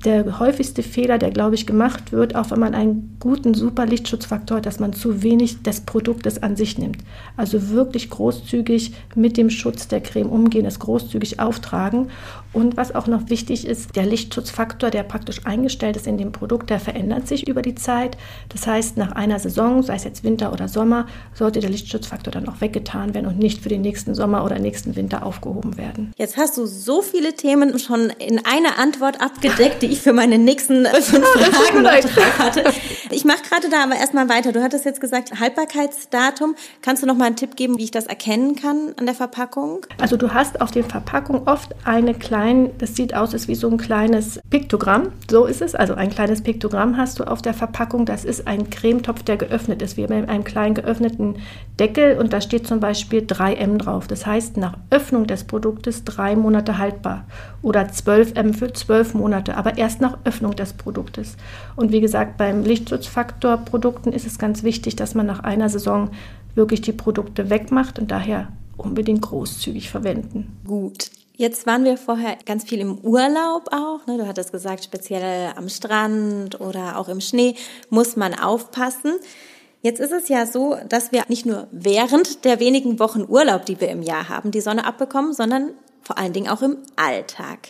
der 0.06 0.40
häufigste 0.40 0.84
Fehler, 0.84 1.18
der, 1.18 1.32
glaube 1.32 1.56
ich, 1.56 1.66
gemacht 1.66 2.12
wird, 2.12 2.36
auch 2.36 2.52
wenn 2.52 2.60
man 2.60 2.76
einen 2.76 3.18
guten, 3.20 3.54
super 3.54 3.86
Lichtschutzfaktor 3.86 4.58
hat, 4.58 4.66
dass 4.66 4.80
man 4.80 4.94
zu 4.94 5.24
wenig 5.24 5.64
des 5.64 5.82
Produktes 5.82 6.42
an 6.42 6.56
sich 6.56 6.78
nimmt. 6.78 7.00
Also 7.36 7.70
wirklich 7.70 8.10
großzügig 8.10 8.94
mit 9.16 9.36
dem 9.36 9.50
Schutz 9.50 9.88
der 9.88 10.02
Creme 10.02 10.30
umgehen, 10.30 10.66
es 10.66 10.80
großzügig 10.80 11.40
auftragen. 11.40 12.10
Und 12.54 12.78
was 12.78 12.96
auch 12.96 13.08
noch 13.08 13.30
wichtig 13.30 13.68
ist, 13.68 13.96
der 13.96 14.06
Lichtschutzfaktor, 14.06 14.90
der 14.90 15.04
praktisch 15.04 15.46
eingestellt 15.46 15.96
ist 15.96 16.08
in 16.08 16.18
dem 16.18 16.32
Produkt, 16.32 16.70
der 16.70 16.80
verändert 16.80 17.28
sich 17.28 17.48
über 17.48 17.62
die 17.62 17.76
Zeit. 17.76 18.18
Das 18.50 18.66
heißt, 18.66 18.98
nach 18.98 19.12
einer 19.12 19.40
Saison, 19.40 19.84
sei 19.84 19.96
es 19.96 20.04
jetzt 20.04 20.24
Winter 20.24 20.54
oder 20.54 20.68
Sommer, 20.68 21.08
sollte 21.34 21.60
der 21.60 21.70
Lichtschutzfaktor 21.70 22.32
dann 22.32 22.48
auch 22.48 22.62
weggetan 22.62 23.14
werden 23.14 23.28
und 23.28 23.38
nicht 23.38 23.62
für 23.62 23.70
den 23.70 23.82
nächsten 23.82 24.16
Sommer 24.16 24.44
oder 24.46 24.58
nächsten 24.60 24.96
Winter 24.96 25.26
aufgehoben 25.26 25.78
werden. 25.78 26.12
Jetzt 26.18 26.38
hast 26.38 26.58
du 26.58 26.66
so 26.66 27.02
viele 27.02 27.34
Themen 27.34 27.78
schon 27.78 28.12
in 28.18 28.40
einer 28.46 28.80
Antwort 28.80 29.22
abgedeckt, 29.22 29.79
die 29.82 29.88
ich 29.88 30.02
für 30.02 30.14
meine 30.14 30.38
nächsten 30.38 30.86
fünf 30.86 31.28
Fragen 31.28 31.84
hatte. 32.38 32.64
Ich 33.12 33.26
mache 33.26 33.42
gerade 33.42 33.70
da 33.70 33.84
aber 33.84 33.96
erstmal 33.96 34.30
weiter. 34.30 34.52
Du 34.52 34.62
hattest 34.62 34.86
jetzt 34.86 35.02
gesagt, 35.02 35.40
Haltbarkeitsdatum. 35.40 36.56
Kannst 36.84 37.02
du 37.02 37.08
noch 37.08 37.16
mal 37.16 37.26
einen 37.26 37.36
Tipp 37.36 37.56
geben, 37.56 37.78
wie 37.80 37.86
ich 37.86 37.92
das 37.92 38.06
erkennen 38.06 38.56
kann 38.56 38.94
an 38.98 39.08
der 39.08 39.16
Verpackung? 39.16 39.86
Also 40.00 40.16
du 40.16 40.32
hast 40.32 40.62
auf 40.62 40.70
den 40.70 40.84
Verpackungen 40.84 41.48
oft 41.48 41.74
eine 41.86 42.14
kleine, 42.14 42.70
das 42.78 42.96
sieht 42.96 43.16
aus 43.16 43.34
ist 43.34 43.48
wie 43.48 43.56
so 43.56 43.68
ein 43.68 43.78
kleines 43.78 44.40
Piktogramm. 44.52 45.12
So 45.30 45.46
ist 45.46 45.64
es. 45.64 45.74
Also 45.74 45.96
ein 45.96 46.12
kleines 46.12 46.44
Piktogramm 46.44 46.98
hast 46.98 47.20
du 47.20 47.24
auf 47.24 47.42
der 47.42 47.56
Verpackung. 47.56 48.06
Das 48.06 48.26
ist 48.26 48.48
ein 48.48 48.70
Cremetopf, 48.70 49.24
der 49.24 49.38
geöffnet 49.38 49.82
ist, 49.82 49.98
wie 49.98 50.06
bei 50.06 50.28
einem 50.28 50.44
kleinen 50.44 50.76
geöffneten 50.76 51.38
Deckel. 51.80 52.20
Und 52.20 52.32
da 52.32 52.42
steht 52.42 52.68
zum 52.68 52.80
Beispiel 52.80 53.22
3M 53.22 53.80
drauf. 53.80 54.08
Das 54.08 54.28
heißt, 54.28 54.58
nach 54.58 54.78
Öffnung 54.92 55.26
des 55.26 55.46
Produktes 55.46 56.04
drei 56.04 56.36
Monate 56.36 56.78
haltbar. 56.78 57.26
Oder 57.64 57.82
12M 57.82 58.54
für 58.54 58.72
zwölf 58.72 59.16
Monate. 59.16 59.58
Aber 59.58 59.80
erst 59.80 60.00
nach 60.00 60.20
Öffnung 60.26 60.56
des 60.56 60.74
Produktes. 60.74 61.38
Und 61.76 61.92
wie 61.92 62.02
gesagt, 62.02 62.38
beim 62.38 62.64
Lichtschutzfaktorprodukten 63.00 64.12
ist 64.14 64.28
es 64.28 64.38
ganz 64.38 64.64
wichtig, 64.64 64.96
dass 64.96 65.16
man 65.16 65.26
nach 65.26 65.40
einer 65.40 65.70
Saison 65.70 66.12
wirklich 66.56 66.82
die 66.82 66.92
Produkte 66.92 67.50
wegmacht 67.50 68.00
und 68.00 68.12
daher 68.12 68.50
unbedingt 68.78 69.22
großzügig 69.22 69.90
verwenden. 69.90 70.60
Gut. 70.68 71.12
Jetzt 71.36 71.66
waren 71.66 71.86
wir 71.86 71.96
vorher 71.96 72.38
ganz 72.46 72.66
viel 72.66 72.80
im 72.80 72.98
Urlaub 72.98 73.70
auch. 73.72 74.06
Ne? 74.08 74.18
Du 74.18 74.28
hattest 74.28 74.52
gesagt, 74.52 74.84
speziell 74.84 75.54
am 75.56 75.70
Strand 75.70 76.60
oder 76.60 76.98
auch 76.98 77.08
im 77.08 77.22
Schnee 77.22 77.56
muss 77.90 78.18
man 78.18 78.34
aufpassen. 78.34 79.14
Jetzt 79.82 80.02
ist 80.02 80.12
es 80.12 80.28
ja 80.28 80.46
so, 80.46 80.76
dass 80.90 81.14
wir 81.14 81.24
nicht 81.30 81.46
nur 81.46 81.68
während 81.72 82.44
der 82.44 82.60
wenigen 82.60 83.00
Wochen 83.00 83.24
Urlaub, 83.26 83.66
die 83.66 83.80
wir 83.80 83.88
im 83.88 84.02
Jahr 84.02 84.28
haben, 84.28 84.52
die 84.52 84.60
Sonne 84.60 84.86
abbekommen, 84.86 85.34
sondern 85.34 85.70
vor 86.02 86.18
allen 86.18 86.34
Dingen 86.34 86.50
auch 86.50 86.62
im 86.62 86.78
Alltag. 86.98 87.70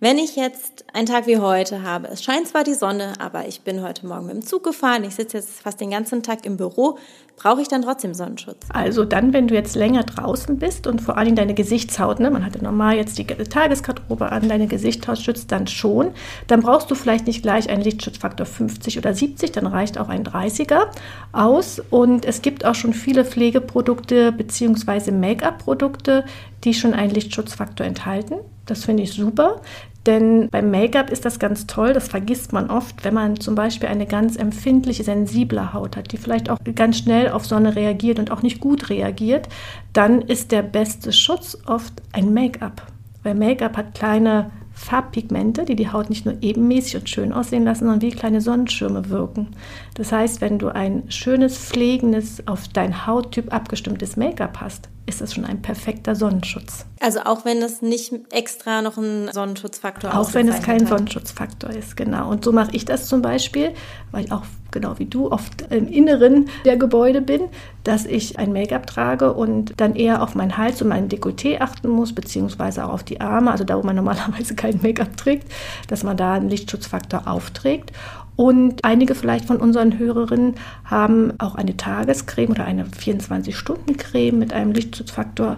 Wenn 0.00 0.18
ich 0.18 0.36
jetzt 0.36 0.84
einen 0.92 1.06
Tag 1.06 1.26
wie 1.26 1.38
heute 1.38 1.82
habe, 1.82 2.06
es 2.06 2.22
scheint 2.22 2.46
zwar 2.46 2.62
die 2.62 2.74
Sonne, 2.74 3.14
aber 3.18 3.48
ich 3.48 3.62
bin 3.62 3.82
heute 3.82 4.06
Morgen 4.06 4.26
mit 4.26 4.34
dem 4.36 4.46
Zug 4.46 4.62
gefahren, 4.62 5.02
ich 5.02 5.16
sitze 5.16 5.38
jetzt 5.38 5.60
fast 5.60 5.80
den 5.80 5.90
ganzen 5.90 6.22
Tag 6.22 6.46
im 6.46 6.56
Büro, 6.56 6.98
brauche 7.38 7.62
ich 7.62 7.68
dann 7.68 7.82
trotzdem 7.82 8.14
Sonnenschutz? 8.14 8.66
Also 8.68 9.04
dann, 9.04 9.32
wenn 9.32 9.48
du 9.48 9.54
jetzt 9.54 9.76
länger 9.76 10.02
draußen 10.02 10.58
bist 10.58 10.86
und 10.86 11.00
vor 11.00 11.16
allem 11.16 11.36
deine 11.36 11.54
Gesichtshaut, 11.54 12.20
ne, 12.20 12.30
man 12.30 12.44
hatte 12.44 12.62
normal 12.62 12.96
jetzt 12.96 13.16
die 13.18 13.26
Tagesgarderobe 13.26 14.30
an, 14.30 14.48
deine 14.48 14.66
Gesichtshaut 14.66 15.18
schützt 15.18 15.52
dann 15.52 15.66
schon, 15.66 16.10
dann 16.48 16.60
brauchst 16.60 16.90
du 16.90 16.94
vielleicht 16.94 17.26
nicht 17.26 17.42
gleich 17.42 17.70
einen 17.70 17.82
Lichtschutzfaktor 17.82 18.46
50 18.46 18.98
oder 18.98 19.14
70, 19.14 19.52
dann 19.52 19.66
reicht 19.66 19.98
auch 19.98 20.08
ein 20.08 20.24
30er 20.24 20.88
aus. 21.32 21.80
Und 21.90 22.24
es 22.24 22.42
gibt 22.42 22.64
auch 22.64 22.74
schon 22.74 22.92
viele 22.92 23.24
Pflegeprodukte 23.24 24.32
bzw. 24.32 25.12
Make-up-Produkte, 25.12 26.24
die 26.64 26.74
schon 26.74 26.94
einen 26.94 27.10
Lichtschutzfaktor 27.10 27.86
enthalten. 27.86 28.34
Das 28.66 28.84
finde 28.84 29.04
ich 29.04 29.12
super. 29.12 29.60
Denn 30.08 30.48
beim 30.48 30.70
Make-up 30.70 31.10
ist 31.10 31.26
das 31.26 31.38
ganz 31.38 31.66
toll, 31.66 31.92
das 31.92 32.08
vergisst 32.08 32.54
man 32.54 32.70
oft, 32.70 33.04
wenn 33.04 33.12
man 33.12 33.38
zum 33.38 33.54
Beispiel 33.54 33.90
eine 33.90 34.06
ganz 34.06 34.36
empfindliche, 34.36 35.04
sensible 35.04 35.74
Haut 35.74 35.98
hat, 35.98 36.12
die 36.12 36.16
vielleicht 36.16 36.48
auch 36.48 36.56
ganz 36.74 36.96
schnell 36.96 37.30
auf 37.30 37.44
Sonne 37.44 37.76
reagiert 37.76 38.18
und 38.18 38.30
auch 38.30 38.40
nicht 38.40 38.58
gut 38.58 38.88
reagiert, 38.88 39.50
dann 39.92 40.22
ist 40.22 40.50
der 40.50 40.62
beste 40.62 41.12
Schutz 41.12 41.58
oft 41.66 41.92
ein 42.12 42.32
Make-up. 42.32 42.86
Weil 43.22 43.34
Make-up 43.34 43.76
hat 43.76 43.92
kleine 43.92 44.50
Farbpigmente, 44.78 45.64
die 45.64 45.76
die 45.76 45.90
Haut 45.90 46.08
nicht 46.08 46.24
nur 46.24 46.36
ebenmäßig 46.40 46.96
und 46.96 47.10
schön 47.10 47.32
aussehen 47.32 47.64
lassen, 47.64 47.80
sondern 47.80 48.00
wie 48.00 48.10
kleine 48.10 48.40
Sonnenschirme 48.40 49.10
wirken. 49.10 49.48
Das 49.94 50.12
heißt, 50.12 50.40
wenn 50.40 50.58
du 50.58 50.68
ein 50.68 51.10
schönes, 51.10 51.58
pflegendes, 51.58 52.46
auf 52.46 52.68
dein 52.68 53.06
Hauttyp 53.06 53.52
abgestimmtes 53.52 54.16
Make-up 54.16 54.60
hast, 54.60 54.88
ist 55.06 55.20
das 55.20 55.34
schon 55.34 55.44
ein 55.44 55.60
perfekter 55.62 56.14
Sonnenschutz. 56.14 56.86
Also 57.00 57.20
auch 57.20 57.44
wenn 57.44 57.58
es 57.58 57.82
nicht 57.82 58.12
extra 58.30 58.80
noch 58.82 58.96
ein 58.98 59.30
Sonnenschutzfaktor 59.32 60.10
ist. 60.10 60.16
Auch 60.16 60.34
wenn 60.34 60.48
es 60.48 60.62
kein 60.62 60.82
hat. 60.82 60.88
Sonnenschutzfaktor 60.88 61.70
ist, 61.70 61.96
genau. 61.96 62.30
Und 62.30 62.44
so 62.44 62.52
mache 62.52 62.70
ich 62.72 62.84
das 62.84 63.08
zum 63.08 63.20
Beispiel, 63.20 63.72
weil 64.12 64.26
ich 64.26 64.32
auch 64.32 64.44
genau 64.78 64.98
wie 64.98 65.06
du 65.06 65.30
oft 65.32 65.62
im 65.70 65.88
Inneren 65.88 66.48
der 66.64 66.76
Gebäude 66.76 67.20
bin, 67.20 67.42
dass 67.82 68.06
ich 68.06 68.38
ein 68.38 68.52
Make-up 68.52 68.86
trage 68.86 69.32
und 69.32 69.74
dann 69.78 69.96
eher 69.96 70.22
auf 70.22 70.34
meinen 70.34 70.56
Hals 70.56 70.80
und 70.80 70.88
meinen 70.88 71.08
Dekolleté 71.08 71.60
achten 71.60 71.88
muss, 71.88 72.12
beziehungsweise 72.12 72.84
auch 72.84 72.92
auf 72.92 73.02
die 73.02 73.20
Arme, 73.20 73.50
also 73.50 73.64
da, 73.64 73.76
wo 73.76 73.82
man 73.82 73.96
normalerweise 74.02 74.54
kein 74.54 74.80
Make-up 74.82 75.16
trägt, 75.16 75.50
dass 75.88 76.04
man 76.04 76.16
da 76.16 76.34
einen 76.34 76.48
Lichtschutzfaktor 76.48 77.26
aufträgt. 77.26 77.92
Und 78.36 78.84
einige 78.84 79.16
vielleicht 79.16 79.46
von 79.46 79.56
unseren 79.56 79.98
Hörerinnen 79.98 80.54
haben 80.84 81.32
auch 81.38 81.56
eine 81.56 81.76
Tagescreme 81.76 82.50
oder 82.50 82.64
eine 82.64 82.84
24-Stunden-Creme 82.84 84.38
mit 84.38 84.52
einem 84.52 84.70
Lichtschutzfaktor. 84.70 85.56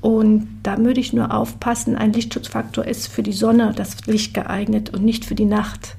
Und 0.00 0.46
da 0.62 0.78
würde 0.78 1.00
ich 1.00 1.12
nur 1.12 1.34
aufpassen, 1.34 1.96
ein 1.96 2.12
Lichtschutzfaktor 2.12 2.84
ist 2.84 3.08
für 3.08 3.24
die 3.24 3.32
Sonne, 3.32 3.72
das 3.74 4.06
Licht 4.06 4.32
geeignet 4.32 4.94
und 4.94 5.04
nicht 5.04 5.24
für 5.24 5.34
die 5.34 5.44
Nacht. 5.44 5.96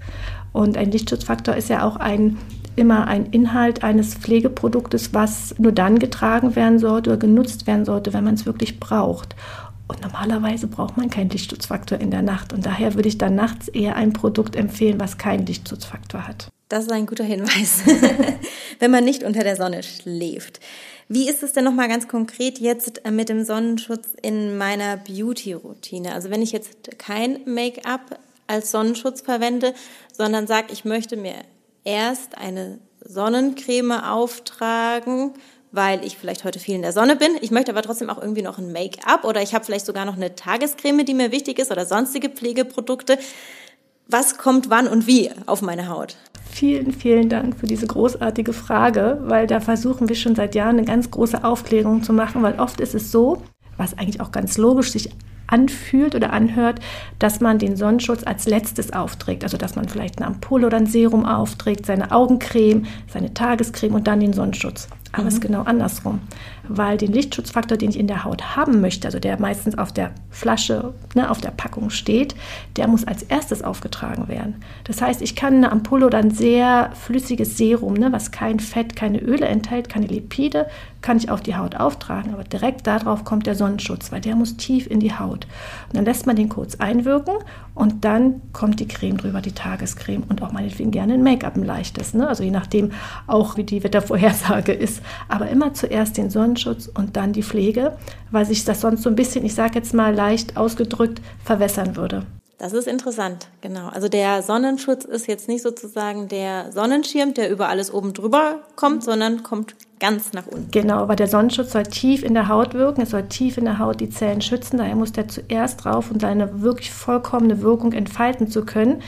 Und 0.53 0.77
ein 0.77 0.91
Lichtschutzfaktor 0.91 1.55
ist 1.55 1.69
ja 1.69 1.83
auch 1.83 1.97
ein 1.97 2.37
immer 2.75 3.07
ein 3.07 3.27
Inhalt 3.27 3.83
eines 3.83 4.15
Pflegeproduktes, 4.15 5.13
was 5.13 5.55
nur 5.57 5.71
dann 5.71 5.99
getragen 5.99 6.55
werden 6.55 6.79
sollte 6.79 7.11
oder 7.11 7.19
genutzt 7.19 7.67
werden 7.67 7.85
sollte, 7.85 8.13
wenn 8.13 8.23
man 8.23 8.35
es 8.35 8.45
wirklich 8.45 8.79
braucht. 8.79 9.35
Und 9.87 10.01
normalerweise 10.01 10.67
braucht 10.67 10.95
man 10.95 11.09
keinen 11.09 11.29
Lichtschutzfaktor 11.29 11.99
in 11.99 12.11
der 12.11 12.21
Nacht. 12.21 12.53
Und 12.53 12.65
daher 12.65 12.95
würde 12.95 13.09
ich 13.09 13.17
dann 13.17 13.35
nachts 13.35 13.67
eher 13.67 13.97
ein 13.97 14.13
Produkt 14.13 14.55
empfehlen, 14.55 14.99
was 14.99 15.17
keinen 15.17 15.45
Lichtschutzfaktor 15.45 16.27
hat. 16.27 16.47
Das 16.69 16.85
ist 16.85 16.91
ein 16.93 17.05
guter 17.05 17.25
Hinweis, 17.25 17.81
wenn 18.79 18.91
man 18.91 19.03
nicht 19.03 19.23
unter 19.23 19.43
der 19.43 19.57
Sonne 19.57 19.83
schläft. 19.83 20.61
Wie 21.09 21.27
ist 21.27 21.43
es 21.43 21.51
denn 21.51 21.65
nochmal 21.65 21.89
ganz 21.89 22.07
konkret 22.07 22.59
jetzt 22.59 23.01
mit 23.11 23.27
dem 23.27 23.43
Sonnenschutz 23.43 24.07
in 24.21 24.57
meiner 24.57 24.95
Beauty-Routine? 24.95 26.13
Also 26.13 26.29
wenn 26.29 26.41
ich 26.41 26.53
jetzt 26.53 26.97
kein 26.97 27.41
Make-up 27.43 28.17
als 28.47 28.71
Sonnenschutz 28.71 29.19
verwende, 29.19 29.73
sondern 30.13 30.47
sage, 30.47 30.67
ich 30.71 30.85
möchte 30.85 31.17
mir 31.17 31.35
erst 31.83 32.37
eine 32.37 32.79
Sonnencreme 33.03 33.91
auftragen, 33.91 35.33
weil 35.71 36.05
ich 36.05 36.17
vielleicht 36.17 36.43
heute 36.43 36.59
viel 36.59 36.75
in 36.75 36.81
der 36.81 36.93
Sonne 36.93 37.15
bin. 37.15 37.29
Ich 37.41 37.51
möchte 37.51 37.71
aber 37.71 37.81
trotzdem 37.81 38.09
auch 38.09 38.21
irgendwie 38.21 38.41
noch 38.41 38.57
ein 38.57 38.71
Make-up 38.71 39.23
oder 39.23 39.41
ich 39.41 39.53
habe 39.53 39.65
vielleicht 39.65 39.85
sogar 39.85 40.05
noch 40.05 40.15
eine 40.15 40.35
Tagescreme, 40.35 41.05
die 41.05 41.13
mir 41.13 41.31
wichtig 41.31 41.59
ist 41.59 41.71
oder 41.71 41.85
sonstige 41.85 42.29
Pflegeprodukte. 42.29 43.17
Was 44.07 44.37
kommt 44.37 44.69
wann 44.69 44.87
und 44.87 45.07
wie 45.07 45.31
auf 45.45 45.61
meine 45.61 45.87
Haut? 45.87 46.17
Vielen, 46.51 46.91
vielen 46.91 47.29
Dank 47.29 47.57
für 47.57 47.65
diese 47.65 47.87
großartige 47.87 48.51
Frage, 48.51 49.19
weil 49.21 49.47
da 49.47 49.61
versuchen 49.61 50.09
wir 50.09 50.17
schon 50.17 50.35
seit 50.35 50.53
Jahren 50.53 50.77
eine 50.77 50.85
ganz 50.85 51.09
große 51.09 51.45
Aufklärung 51.45 52.03
zu 52.03 52.11
machen, 52.11 52.43
weil 52.43 52.59
oft 52.59 52.81
ist 52.81 52.93
es 52.93 53.09
so, 53.09 53.41
was 53.77 53.97
eigentlich 53.97 54.19
auch 54.19 54.31
ganz 54.31 54.57
logisch 54.57 54.91
sich 54.91 55.09
anfühlt 55.51 56.15
oder 56.15 56.33
anhört, 56.33 56.79
dass 57.19 57.39
man 57.39 57.59
den 57.59 57.75
Sonnenschutz 57.75 58.23
als 58.25 58.45
letztes 58.45 58.93
aufträgt. 58.93 59.43
Also 59.43 59.57
dass 59.57 59.75
man 59.75 59.87
vielleicht 59.87 60.17
eine 60.17 60.27
Ampulle 60.27 60.67
oder 60.67 60.77
ein 60.77 60.85
Serum 60.85 61.25
aufträgt, 61.25 61.85
seine 61.85 62.11
Augencreme, 62.11 62.85
seine 63.07 63.33
Tagescreme 63.33 63.95
und 63.95 64.07
dann 64.07 64.19
den 64.19 64.33
Sonnenschutz. 64.33 64.87
Aber 65.11 65.23
mhm. 65.23 65.27
es 65.27 65.33
ist 65.35 65.43
mhm. 65.43 65.47
genau 65.47 65.63
andersrum, 65.63 66.19
weil 66.77 66.97
den 66.97 67.11
Lichtschutzfaktor, 67.11 67.77
den 67.77 67.89
ich 67.89 67.99
in 67.99 68.07
der 68.07 68.23
Haut 68.23 68.55
haben 68.55 68.81
möchte, 68.81 69.07
also 69.07 69.19
der 69.19 69.39
meistens 69.39 69.77
auf 69.77 69.91
der 69.91 70.11
Flasche, 70.29 70.93
ne, 71.15 71.29
auf 71.29 71.41
der 71.41 71.51
Packung 71.51 71.89
steht, 71.89 72.35
der 72.77 72.87
muss 72.87 73.05
als 73.05 73.23
erstes 73.23 73.63
aufgetragen 73.63 74.27
werden. 74.27 74.55
Das 74.83 75.01
heißt, 75.01 75.21
ich 75.21 75.35
kann 75.35 75.55
eine 75.55 75.71
Ampulle 75.71 76.05
oder 76.05 76.17
ein 76.17 76.31
sehr 76.31 76.91
flüssiges 76.93 77.57
Serum, 77.57 77.93
ne, 77.93 78.11
was 78.11 78.31
kein 78.31 78.59
Fett, 78.59 78.95
keine 78.95 79.19
Öle 79.19 79.47
enthält, 79.47 79.89
keine 79.89 80.07
Lipide, 80.07 80.67
kann 81.01 81.17
ich 81.17 81.29
auf 81.29 81.41
die 81.41 81.55
Haut 81.55 81.75
auftragen, 81.75 82.33
aber 82.33 82.43
direkt 82.43 82.85
darauf 82.85 83.23
kommt 83.23 83.47
der 83.47 83.55
Sonnenschutz, 83.55 84.11
weil 84.11 84.21
der 84.21 84.35
muss 84.35 84.57
tief 84.57 84.87
in 84.87 84.99
die 84.99 85.13
Haut. 85.13 85.47
Und 85.87 85.97
dann 85.97 86.05
lässt 86.05 86.27
man 86.27 86.35
den 86.35 86.49
kurz 86.49 86.75
einwirken 86.75 87.33
und 87.73 88.05
dann 88.05 88.41
kommt 88.53 88.79
die 88.79 88.87
Creme 88.87 89.17
drüber, 89.17 89.41
die 89.41 89.53
Tagescreme 89.53 90.23
und 90.29 90.41
auch 90.43 90.51
meinetwegen 90.51 90.91
gerne 90.91 91.15
ein 91.15 91.23
Make-up 91.23 91.55
ein 91.55 91.63
leichtes, 91.63 92.13
ne? 92.13 92.27
also 92.27 92.43
je 92.43 92.51
nachdem 92.51 92.91
auch, 93.27 93.57
wie 93.57 93.63
die 93.63 93.83
Wettervorhersage 93.83 94.71
ist. 94.71 95.01
Aber 95.27 95.49
immer 95.49 95.73
zuerst 95.73 96.17
den 96.17 96.29
Sonnenschutz 96.29 96.60
und 96.65 97.17
dann 97.17 97.33
die 97.33 97.43
Pflege, 97.43 97.97
weil 98.31 98.45
sich 98.45 98.65
das 98.65 98.81
sonst 98.81 99.03
so 99.03 99.09
ein 99.09 99.15
bisschen, 99.15 99.45
ich 99.45 99.55
sage 99.55 99.75
jetzt 99.75 99.93
mal 99.93 100.13
leicht 100.13 100.57
ausgedrückt, 100.57 101.21
verwässern 101.43 101.95
würde. 101.95 102.25
Das 102.57 102.73
ist 102.73 102.87
interessant, 102.87 103.47
genau. 103.61 103.87
Also 103.87 104.07
der 104.07 104.43
Sonnenschutz 104.43 105.03
ist 105.03 105.27
jetzt 105.27 105.47
nicht 105.47 105.63
sozusagen 105.63 106.27
der 106.27 106.71
Sonnenschirm, 106.71 107.33
der 107.33 107.49
über 107.49 107.69
alles 107.69 107.91
oben 107.91 108.13
drüber 108.13 108.59
kommt, 108.75 109.03
sondern 109.03 109.41
kommt 109.41 109.75
ganz 110.01 110.33
nach 110.33 110.47
unten. 110.47 110.71
Genau, 110.71 110.97
aber 110.97 111.15
der 111.15 111.27
Sonnenschutz 111.27 111.71
soll 111.71 111.83
tief 111.83 112.23
in 112.23 112.33
der 112.33 112.49
Haut 112.49 112.73
wirken, 112.73 113.01
es 113.01 113.11
soll 113.11 113.29
tief 113.29 113.57
in 113.57 113.65
der 113.65 113.79
Haut 113.79 114.01
die 114.01 114.09
Zellen 114.09 114.41
schützen, 114.41 114.77
daher 114.77 114.95
muss 114.95 115.13
der 115.13 115.27
zuerst 115.27 115.85
drauf, 115.85 116.11
um 116.11 116.19
seine 116.19 116.61
wirklich 116.61 116.91
vollkommene 116.91 117.61
Wirkung 117.61 117.93
entfalten 117.93 118.49
zu 118.49 118.65
können. 118.65 119.01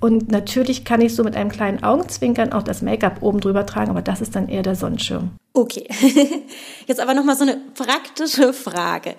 Und 0.00 0.30
natürlich 0.30 0.84
kann 0.84 1.00
ich 1.00 1.14
so 1.16 1.24
mit 1.24 1.34
einem 1.34 1.50
kleinen 1.50 1.82
Augenzwinkern 1.82 2.52
auch 2.52 2.62
das 2.62 2.82
Make-up 2.82 3.22
oben 3.22 3.40
drüber 3.40 3.64
tragen, 3.64 3.90
aber 3.90 4.02
das 4.02 4.20
ist 4.20 4.36
dann 4.36 4.48
eher 4.48 4.62
der 4.62 4.76
Sonnenschirm. 4.76 5.30
Okay, 5.54 5.88
jetzt 6.86 7.00
aber 7.00 7.14
nochmal 7.14 7.36
so 7.36 7.44
eine 7.44 7.56
praktische 7.74 8.52
Frage. 8.52 9.14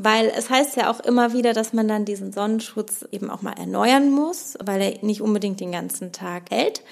Weil 0.00 0.32
es 0.38 0.48
heißt 0.48 0.76
ja 0.76 0.92
auch 0.92 1.00
immer 1.00 1.32
wieder, 1.32 1.54
dass 1.54 1.72
man 1.72 1.88
dann 1.88 2.04
diesen 2.04 2.32
Sonnenschutz 2.32 3.04
eben 3.10 3.30
auch 3.30 3.42
mal 3.42 3.54
erneuern 3.58 4.12
muss, 4.12 4.56
weil 4.64 4.80
er 4.80 5.04
nicht 5.04 5.22
unbedingt 5.22 5.58
den 5.58 5.72
ganzen 5.72 6.12
Tag 6.12 6.52
hält. 6.52 6.82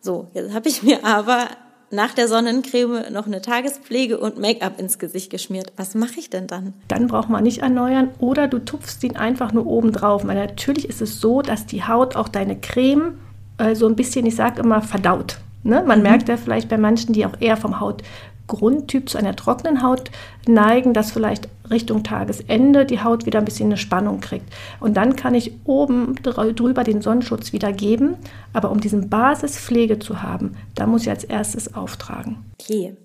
So, 0.00 0.26
jetzt 0.34 0.52
habe 0.52 0.68
ich 0.68 0.82
mir 0.82 1.04
aber 1.04 1.46
nach 1.92 2.14
der 2.14 2.26
Sonnencreme 2.26 3.12
noch 3.12 3.26
eine 3.26 3.42
Tagespflege 3.42 4.18
und 4.18 4.38
Make-up 4.38 4.80
ins 4.80 4.98
Gesicht 4.98 5.30
geschmiert. 5.30 5.72
Was 5.76 5.94
mache 5.94 6.18
ich 6.18 6.30
denn 6.30 6.46
dann? 6.46 6.72
Dann 6.88 7.06
braucht 7.06 7.28
man 7.28 7.44
nicht 7.44 7.58
erneuern 7.58 8.08
oder 8.18 8.48
du 8.48 8.58
tupfst 8.58 9.02
ihn 9.02 9.16
einfach 9.16 9.52
nur 9.52 9.66
oben 9.66 9.92
drauf. 9.92 10.26
Weil 10.26 10.36
natürlich 10.36 10.88
ist 10.88 11.02
es 11.02 11.20
so, 11.20 11.42
dass 11.42 11.66
die 11.66 11.84
Haut 11.84 12.16
auch 12.16 12.28
deine 12.28 12.58
Creme 12.58 13.18
äh, 13.58 13.74
so 13.74 13.86
ein 13.86 13.96
bisschen, 13.96 14.26
ich 14.26 14.36
sage 14.36 14.62
immer, 14.62 14.82
verdaut. 14.82 15.38
Ne? 15.64 15.84
Man 15.86 15.98
mhm. 15.98 16.04
merkt 16.04 16.28
ja 16.28 16.36
vielleicht 16.36 16.68
bei 16.68 16.78
manchen, 16.78 17.12
die 17.12 17.26
auch 17.26 17.40
eher 17.40 17.56
vom 17.56 17.78
Haut 17.78 18.02
Grundtyp 18.46 19.08
zu 19.08 19.18
einer 19.18 19.36
trockenen 19.36 19.82
Haut 19.82 20.10
neigen, 20.46 20.94
dass 20.94 21.12
vielleicht 21.12 21.48
Richtung 21.70 22.02
Tagesende 22.02 22.84
die 22.84 23.02
Haut 23.02 23.26
wieder 23.26 23.38
ein 23.38 23.44
bisschen 23.44 23.66
eine 23.66 23.76
Spannung 23.76 24.20
kriegt. 24.20 24.52
Und 24.80 24.96
dann 24.96 25.16
kann 25.16 25.34
ich 25.34 25.52
oben 25.64 26.16
drüber 26.22 26.84
den 26.84 27.02
Sonnenschutz 27.02 27.52
wieder 27.52 27.72
geben. 27.72 28.16
Aber 28.52 28.70
um 28.70 28.80
diesen 28.80 29.08
Basispflege 29.08 29.98
zu 29.98 30.22
haben, 30.22 30.56
da 30.74 30.86
muss 30.86 31.02
ich 31.02 31.10
als 31.10 31.24
erstes 31.24 31.74
auftragen. 31.74 32.44
Okay. 32.60 32.96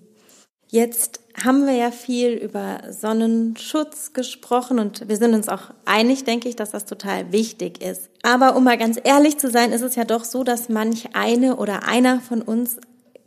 Jetzt 0.70 1.20
haben 1.42 1.66
wir 1.66 1.72
ja 1.72 1.90
viel 1.90 2.32
über 2.32 2.80
Sonnenschutz 2.90 4.12
gesprochen 4.12 4.78
und 4.78 5.08
wir 5.08 5.16
sind 5.16 5.32
uns 5.34 5.48
auch 5.48 5.70
einig, 5.86 6.24
denke 6.24 6.46
ich, 6.46 6.56
dass 6.56 6.72
das 6.72 6.84
total 6.84 7.32
wichtig 7.32 7.80
ist. 7.80 8.10
Aber 8.22 8.54
um 8.54 8.64
mal 8.64 8.76
ganz 8.76 9.00
ehrlich 9.02 9.38
zu 9.38 9.50
sein, 9.50 9.72
ist 9.72 9.80
es 9.80 9.94
ja 9.94 10.04
doch 10.04 10.24
so, 10.24 10.44
dass 10.44 10.68
manch 10.68 11.14
eine 11.14 11.56
oder 11.56 11.88
einer 11.88 12.20
von 12.20 12.42
uns 12.42 12.76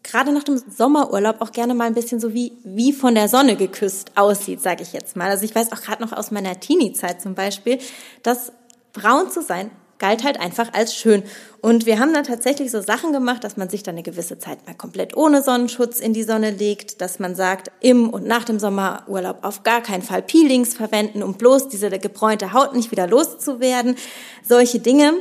gerade 0.04 0.32
nach 0.32 0.44
dem 0.44 0.58
Sommerurlaub 0.58 1.42
auch 1.42 1.52
gerne 1.52 1.74
mal 1.74 1.86
ein 1.86 1.94
bisschen 1.94 2.20
so 2.20 2.34
wie, 2.34 2.54
wie 2.64 2.94
von 2.94 3.16
der 3.16 3.28
Sonne 3.28 3.56
geküsst 3.56 4.12
aussieht, 4.16 4.62
sage 4.62 4.84
ich 4.84 4.94
jetzt 4.94 5.16
mal. 5.16 5.30
Also 5.30 5.46
ich 5.46 5.54
weiß 5.54 5.72
auch 5.72 5.82
gerade 5.82 6.02
noch 6.02 6.12
aus 6.14 6.32
meiner 6.32 6.60
Teenie-Zeit 6.60 7.22
zum 7.22 7.36
Beispiel, 7.36 7.78
dass 8.24 8.52
braun 8.94 9.30
zu 9.30 9.42
sein 9.42 9.72
galt 10.02 10.24
halt 10.24 10.42
einfach 10.42 10.74
als 10.74 10.96
schön. 10.96 11.24
Und 11.62 11.86
wir 11.86 12.00
haben 12.00 12.12
dann 12.12 12.24
tatsächlich 12.24 12.72
so 12.72 12.82
Sachen 12.82 13.14
gemacht, 13.14 13.44
dass 13.44 13.56
man 13.56 13.70
sich 13.70 13.84
dann 13.84 13.94
eine 13.94 14.04
gewisse 14.04 14.40
Zeit 14.40 14.66
mal 14.66 14.74
komplett 14.74 15.16
ohne 15.16 15.44
Sonnenschutz 15.44 16.00
in 16.00 16.12
die 16.12 16.24
Sonne 16.24 16.50
legt, 16.50 17.02
dass 17.02 17.20
man 17.20 17.36
sagt, 17.36 17.72
im 17.82 18.10
und 18.10 18.26
nach 18.26 18.44
dem 18.44 18.60
Sommerurlaub 18.60 19.44
auf 19.44 19.62
gar 19.62 19.82
keinen 19.82 20.02
Fall 20.02 20.24
Peelings 20.24 20.74
verwenden, 20.74 21.22
um 21.22 21.36
bloß 21.36 21.70
diese 21.70 21.90
gebräunte 21.92 22.52
Haut 22.52 22.76
nicht 22.76 22.92
wieder 22.92 23.08
loszuwerden. 23.08 23.96
Solche 24.44 24.80
Dinge. 24.80 25.14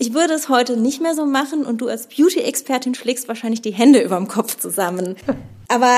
Ich 0.00 0.14
würde 0.14 0.34
es 0.34 0.48
heute 0.48 0.76
nicht 0.76 1.02
mehr 1.02 1.16
so 1.16 1.26
machen 1.26 1.64
und 1.64 1.80
du 1.80 1.88
als 1.88 2.06
Beauty-Expertin 2.06 2.94
schlägst 2.94 3.26
wahrscheinlich 3.26 3.62
die 3.62 3.72
Hände 3.72 4.00
überm 4.00 4.28
Kopf 4.28 4.56
zusammen. 4.56 5.16
Aber 5.68 5.90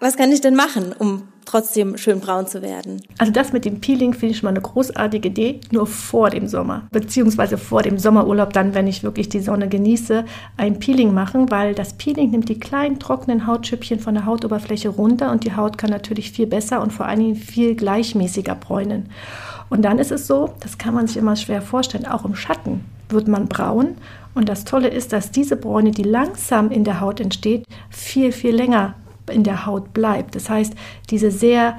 was 0.00 0.18
kann 0.18 0.30
ich 0.30 0.42
denn 0.42 0.54
machen, 0.54 0.94
um 0.98 1.22
trotzdem 1.46 1.96
schön 1.96 2.20
braun 2.20 2.46
zu 2.46 2.60
werden? 2.60 3.00
Also 3.16 3.32
das 3.32 3.54
mit 3.54 3.64
dem 3.64 3.80
Peeling 3.80 4.12
finde 4.12 4.34
ich 4.34 4.42
mal 4.42 4.50
eine 4.50 4.60
großartige 4.60 5.28
Idee, 5.28 5.60
nur 5.70 5.86
vor 5.86 6.28
dem 6.28 6.46
Sommer, 6.46 6.88
beziehungsweise 6.92 7.56
vor 7.56 7.80
dem 7.80 7.98
Sommerurlaub, 7.98 8.52
dann, 8.52 8.74
wenn 8.74 8.86
ich 8.86 9.02
wirklich 9.02 9.30
die 9.30 9.40
Sonne 9.40 9.66
genieße, 9.70 10.26
ein 10.58 10.78
Peeling 10.78 11.14
machen, 11.14 11.50
weil 11.50 11.74
das 11.74 11.94
Peeling 11.94 12.30
nimmt 12.30 12.50
die 12.50 12.60
kleinen 12.60 13.00
trockenen 13.00 13.46
Hautschüppchen 13.46 13.98
von 13.98 14.12
der 14.12 14.26
Hautoberfläche 14.26 14.90
runter 14.90 15.32
und 15.32 15.44
die 15.44 15.56
Haut 15.56 15.78
kann 15.78 15.88
natürlich 15.88 16.32
viel 16.32 16.46
besser 16.46 16.82
und 16.82 16.92
vor 16.92 17.06
allen 17.06 17.20
Dingen 17.20 17.36
viel 17.36 17.74
gleichmäßiger 17.74 18.54
bräunen. 18.56 19.08
Und 19.70 19.82
dann 19.86 19.98
ist 19.98 20.12
es 20.12 20.26
so, 20.26 20.50
das 20.60 20.76
kann 20.76 20.92
man 20.92 21.06
sich 21.06 21.16
immer 21.16 21.34
schwer 21.34 21.62
vorstellen, 21.62 22.04
auch 22.04 22.26
im 22.26 22.34
Schatten 22.34 22.84
wird 23.08 23.28
man 23.28 23.48
braun. 23.48 23.96
Und 24.34 24.48
das 24.48 24.64
Tolle 24.64 24.88
ist, 24.88 25.12
dass 25.12 25.30
diese 25.30 25.56
Bräune, 25.56 25.90
die 25.90 26.02
langsam 26.02 26.70
in 26.70 26.84
der 26.84 27.00
Haut 27.00 27.20
entsteht, 27.20 27.64
viel, 27.90 28.32
viel 28.32 28.54
länger 28.54 28.94
in 29.30 29.42
der 29.42 29.66
Haut 29.66 29.92
bleibt. 29.92 30.34
Das 30.34 30.48
heißt, 30.48 30.74
diese 31.10 31.30
sehr, 31.30 31.78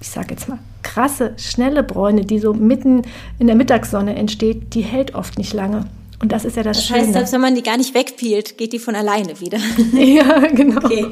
ich 0.00 0.08
sage 0.08 0.28
jetzt 0.30 0.48
mal, 0.48 0.58
krasse, 0.82 1.34
schnelle 1.36 1.82
Bräune, 1.82 2.24
die 2.24 2.38
so 2.38 2.54
mitten 2.54 3.02
in 3.38 3.46
der 3.46 3.56
Mittagssonne 3.56 4.16
entsteht, 4.16 4.74
die 4.74 4.82
hält 4.82 5.14
oft 5.14 5.38
nicht 5.38 5.52
lange. 5.52 5.86
Und 6.20 6.32
das 6.32 6.44
ist 6.44 6.56
ja 6.56 6.62
das, 6.62 6.78
das 6.78 6.86
Schöne. 6.86 6.98
Das 6.98 7.06
heißt, 7.06 7.14
selbst 7.14 7.32
wenn 7.32 7.40
man 7.40 7.54
die 7.54 7.62
gar 7.62 7.76
nicht 7.76 7.94
wegpielt, 7.94 8.58
geht 8.58 8.72
die 8.72 8.78
von 8.78 8.94
alleine 8.94 9.40
wieder. 9.40 9.58
ja, 9.92 10.38
genau. 10.48 10.84
Okay. 10.84 11.06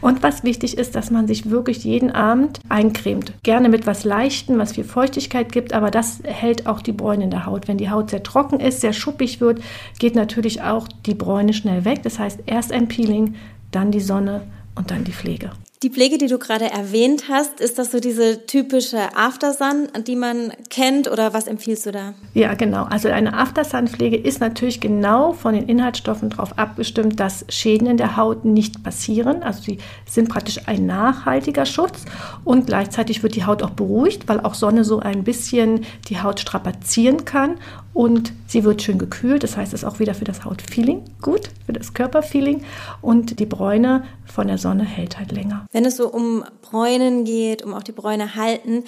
Und 0.00 0.22
was 0.22 0.44
wichtig 0.44 0.78
ist, 0.78 0.94
dass 0.94 1.10
man 1.10 1.26
sich 1.26 1.50
wirklich 1.50 1.84
jeden 1.84 2.10
Abend 2.10 2.60
eincremt. 2.68 3.32
Gerne 3.42 3.68
mit 3.68 3.86
was 3.86 4.04
Leichten, 4.04 4.58
was 4.58 4.72
viel 4.72 4.84
Feuchtigkeit 4.84 5.52
gibt, 5.52 5.72
aber 5.72 5.90
das 5.90 6.20
hält 6.24 6.66
auch 6.66 6.82
die 6.82 6.92
Bräune 6.92 7.24
in 7.24 7.30
der 7.30 7.46
Haut. 7.46 7.68
Wenn 7.68 7.78
die 7.78 7.90
Haut 7.90 8.10
sehr 8.10 8.22
trocken 8.22 8.60
ist, 8.60 8.80
sehr 8.80 8.92
schuppig 8.92 9.40
wird, 9.40 9.62
geht 9.98 10.14
natürlich 10.14 10.62
auch 10.62 10.88
die 11.06 11.14
Bräune 11.14 11.52
schnell 11.52 11.84
weg. 11.84 12.02
Das 12.02 12.18
heißt, 12.18 12.40
erst 12.46 12.72
ein 12.72 12.88
Peeling, 12.88 13.34
dann 13.70 13.90
die 13.90 14.00
Sonne 14.00 14.42
und 14.74 14.90
dann 14.90 15.04
die 15.04 15.12
Pflege. 15.12 15.50
Die 15.82 15.90
Pflege, 15.90 16.16
die 16.16 16.28
du 16.28 16.38
gerade 16.38 16.70
erwähnt 16.70 17.24
hast, 17.28 17.60
ist 17.60 17.76
das 17.76 17.90
so 17.90 17.98
diese 17.98 18.46
typische 18.46 19.16
Aftersun, 19.16 19.88
die 20.06 20.14
man 20.14 20.52
kennt 20.70 21.10
oder 21.10 21.34
was 21.34 21.48
empfiehlst 21.48 21.86
du 21.86 21.90
da? 21.90 22.14
Ja, 22.34 22.54
genau. 22.54 22.84
Also 22.84 23.08
eine 23.08 23.36
Aftersun-Pflege 23.36 24.16
ist 24.16 24.38
natürlich 24.38 24.80
genau 24.80 25.32
von 25.32 25.54
den 25.54 25.68
Inhaltsstoffen 25.68 26.30
darauf 26.30 26.56
abgestimmt, 26.56 27.18
dass 27.18 27.44
Schäden 27.48 27.88
in 27.88 27.96
der 27.96 28.16
Haut 28.16 28.44
nicht 28.44 28.84
passieren. 28.84 29.42
Also 29.42 29.62
sie 29.62 29.78
sind 30.06 30.28
praktisch 30.28 30.60
ein 30.66 30.86
nachhaltiger 30.86 31.66
Schutz 31.66 32.04
und 32.44 32.68
gleichzeitig 32.68 33.24
wird 33.24 33.34
die 33.34 33.44
Haut 33.44 33.64
auch 33.64 33.70
beruhigt, 33.70 34.28
weil 34.28 34.38
auch 34.38 34.54
Sonne 34.54 34.84
so 34.84 35.00
ein 35.00 35.24
bisschen 35.24 35.84
die 36.08 36.22
Haut 36.22 36.38
strapazieren 36.38 37.24
kann 37.24 37.56
und 37.94 38.32
sie 38.46 38.64
wird 38.64 38.82
schön 38.82 38.98
gekühlt. 38.98 39.42
Das 39.42 39.56
heißt, 39.56 39.72
es 39.72 39.82
ist 39.82 39.88
auch 39.88 39.98
wieder 39.98 40.14
für 40.14 40.24
das 40.24 40.44
Hautfeeling 40.44 41.02
gut, 41.20 41.50
für 41.66 41.72
das 41.72 41.94
Körperfeeling 41.94 42.62
und 43.00 43.38
die 43.38 43.46
Bräune 43.46 44.04
von 44.24 44.46
der 44.46 44.58
Sonne 44.58 44.84
hält 44.84 45.18
halt 45.18 45.32
länger. 45.32 45.66
Wenn 45.72 45.84
es 45.84 45.96
so 45.96 46.08
um 46.08 46.44
Bräunen 46.62 47.24
geht, 47.24 47.62
um 47.62 47.74
auch 47.74 47.82
die 47.82 47.92
Bräune 47.92 48.34
halten, 48.34 48.84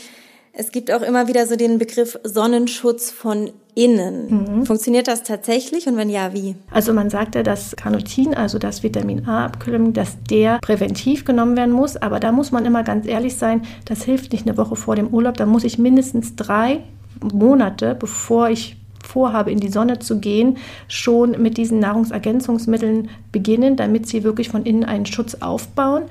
es 0.56 0.70
gibt 0.70 0.92
auch 0.92 1.02
immer 1.02 1.26
wieder 1.26 1.46
so 1.46 1.56
den 1.56 1.78
Begriff 1.78 2.16
Sonnenschutz 2.22 3.10
von 3.10 3.50
innen. 3.74 4.58
Mhm. 4.60 4.66
Funktioniert 4.66 5.08
das 5.08 5.24
tatsächlich 5.24 5.88
und 5.88 5.96
wenn 5.96 6.08
ja, 6.08 6.32
wie? 6.32 6.54
Also 6.70 6.92
man 6.92 7.10
sagt 7.10 7.34
ja, 7.34 7.42
dass 7.42 7.74
Carnotin, 7.74 8.34
also 8.34 8.60
das 8.60 8.84
Vitamin 8.84 9.26
A-Abkühlung, 9.26 9.92
dass 9.92 10.16
der 10.30 10.58
präventiv 10.60 11.24
genommen 11.24 11.56
werden 11.56 11.74
muss. 11.74 11.96
Aber 11.96 12.20
da 12.20 12.30
muss 12.30 12.52
man 12.52 12.64
immer 12.66 12.84
ganz 12.84 13.06
ehrlich 13.06 13.36
sein, 13.36 13.62
das 13.84 14.04
hilft 14.04 14.32
nicht 14.32 14.46
eine 14.46 14.56
Woche 14.56 14.76
vor 14.76 14.94
dem 14.94 15.08
Urlaub. 15.08 15.36
Da 15.36 15.44
muss 15.44 15.64
ich 15.64 15.76
mindestens 15.76 16.36
drei 16.36 16.84
Monate, 17.20 17.96
bevor 17.96 18.48
ich 18.48 18.76
vorhabe, 19.04 19.50
in 19.50 19.60
die 19.60 19.68
Sonne 19.68 19.98
zu 19.98 20.18
gehen, 20.18 20.58
schon 20.88 21.40
mit 21.42 21.56
diesen 21.56 21.78
Nahrungsergänzungsmitteln 21.78 23.08
beginnen, 23.32 23.76
damit 23.76 24.06
sie 24.06 24.24
wirklich 24.24 24.48
von 24.48 24.64
innen 24.64 24.84
einen 24.84 25.06
Schutz 25.06 25.36
aufbauen. 25.36 26.02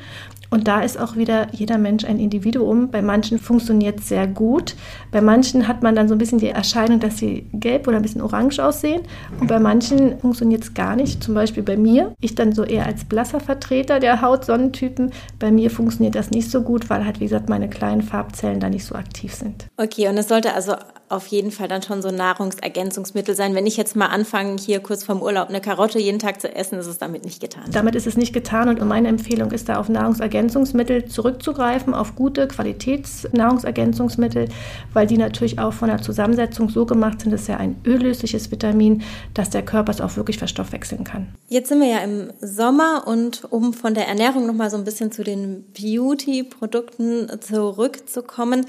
Und 0.53 0.67
da 0.67 0.81
ist 0.81 0.99
auch 0.99 1.15
wieder 1.15 1.47
jeder 1.51 1.79
Mensch 1.79 2.05
ein 2.05 2.19
Individuum. 2.19 2.91
Bei 2.91 3.01
manchen 3.01 3.39
funktioniert 3.39 4.01
es 4.01 4.09
sehr 4.09 4.27
gut. 4.27 4.75
Bei 5.09 5.19
manchen 5.19 5.67
hat 5.67 5.81
man 5.81 5.95
dann 5.95 6.07
so 6.07 6.13
ein 6.13 6.19
bisschen 6.19 6.37
die 6.37 6.49
Erscheinung, 6.49 6.99
dass 6.99 7.17
sie 7.17 7.47
gelb 7.53 7.87
oder 7.87 7.97
ein 7.97 8.03
bisschen 8.03 8.21
orange 8.21 8.59
aussehen. 8.59 9.01
Und 9.39 9.47
bei 9.47 9.57
manchen 9.57 10.19
funktioniert 10.19 10.61
es 10.61 10.75
gar 10.75 10.95
nicht. 10.95 11.23
Zum 11.23 11.33
Beispiel 11.33 11.63
bei 11.63 11.75
mir. 11.75 12.13
Ich 12.21 12.35
dann 12.35 12.51
so 12.51 12.63
eher 12.63 12.85
als 12.85 13.03
blasser 13.03 13.39
Vertreter 13.39 13.99
der 13.99 14.21
Hautsonnentypen. 14.21 15.11
Bei 15.39 15.51
mir 15.51 15.71
funktioniert 15.71 16.13
das 16.13 16.29
nicht 16.29 16.51
so 16.51 16.61
gut, 16.61 16.87
weil 16.91 17.03
halt, 17.03 17.19
wie 17.19 17.25
gesagt, 17.25 17.49
meine 17.49 17.67
kleinen 17.67 18.03
Farbzellen 18.03 18.59
da 18.59 18.69
nicht 18.69 18.85
so 18.85 18.93
aktiv 18.93 19.33
sind. 19.33 19.65
Okay, 19.77 20.07
und 20.07 20.19
es 20.19 20.27
sollte 20.27 20.53
also 20.53 20.73
auf 21.13 21.27
jeden 21.27 21.51
Fall 21.51 21.67
dann 21.67 21.81
schon 21.81 22.01
so 22.01 22.11
Nahrungsergänzungsmittel 22.11 23.35
sein. 23.35 23.55
Wenn 23.55 23.67
ich 23.67 23.77
jetzt 23.77 23.95
mal 23.95 24.07
anfange, 24.07 24.57
hier 24.57 24.79
kurz 24.79 25.03
vorm 25.03 25.21
Urlaub 25.21 25.49
eine 25.49 25.61
Karotte 25.61 25.99
jeden 25.99 26.19
Tag 26.19 26.41
zu 26.41 26.53
essen, 26.53 26.79
ist 26.79 26.87
es 26.87 26.97
damit 26.97 27.23
nicht 27.23 27.39
getan. 27.39 27.63
Damit 27.71 27.95
ist 27.95 28.07
es 28.07 28.17
nicht 28.17 28.33
getan 28.33 28.67
und 28.67 28.85
meine 28.87 29.07
Empfehlung 29.07 29.51
ist 29.51 29.69
da 29.69 29.79
auf 29.79 29.89
Nahrungsergänzungsmittel 29.89 31.05
zurückzugreifen, 31.05 31.93
auf 31.93 32.15
gute 32.15 32.47
Qualitätsnahrungsergänzungsmittel, 32.47 34.49
weil 34.93 35.07
die 35.07 35.17
natürlich 35.17 35.59
auch 35.59 35.73
von 35.73 35.89
der 35.89 36.01
Zusammensetzung 36.01 36.69
so 36.69 36.85
gemacht 36.85 37.21
sind, 37.21 37.31
dass 37.31 37.47
ja 37.47 37.57
ein 37.57 37.79
öllösliches 37.85 38.51
Vitamin, 38.51 39.03
dass 39.33 39.51
der 39.51 39.63
Körper 39.63 39.91
es 39.91 40.01
auch 40.01 40.17
wirklich 40.17 40.39
verstoffwechseln 40.39 41.03
kann. 41.03 41.27
Jetzt 41.47 41.69
sind 41.69 41.79
wir 41.79 41.89
ja 41.89 41.99
im 41.99 42.31
Sommer 42.41 43.03
und 43.05 43.45
um 43.51 43.73
von 43.73 43.93
der 43.93 44.07
Ernährung 44.07 44.47
noch 44.47 44.55
mal 44.55 44.69
so 44.69 44.77
ein 44.77 44.83
bisschen 44.83 45.11
zu 45.11 45.23
den 45.23 45.65
Beauty-Produkten 45.73 47.29
zurückzukommen, 47.39 48.65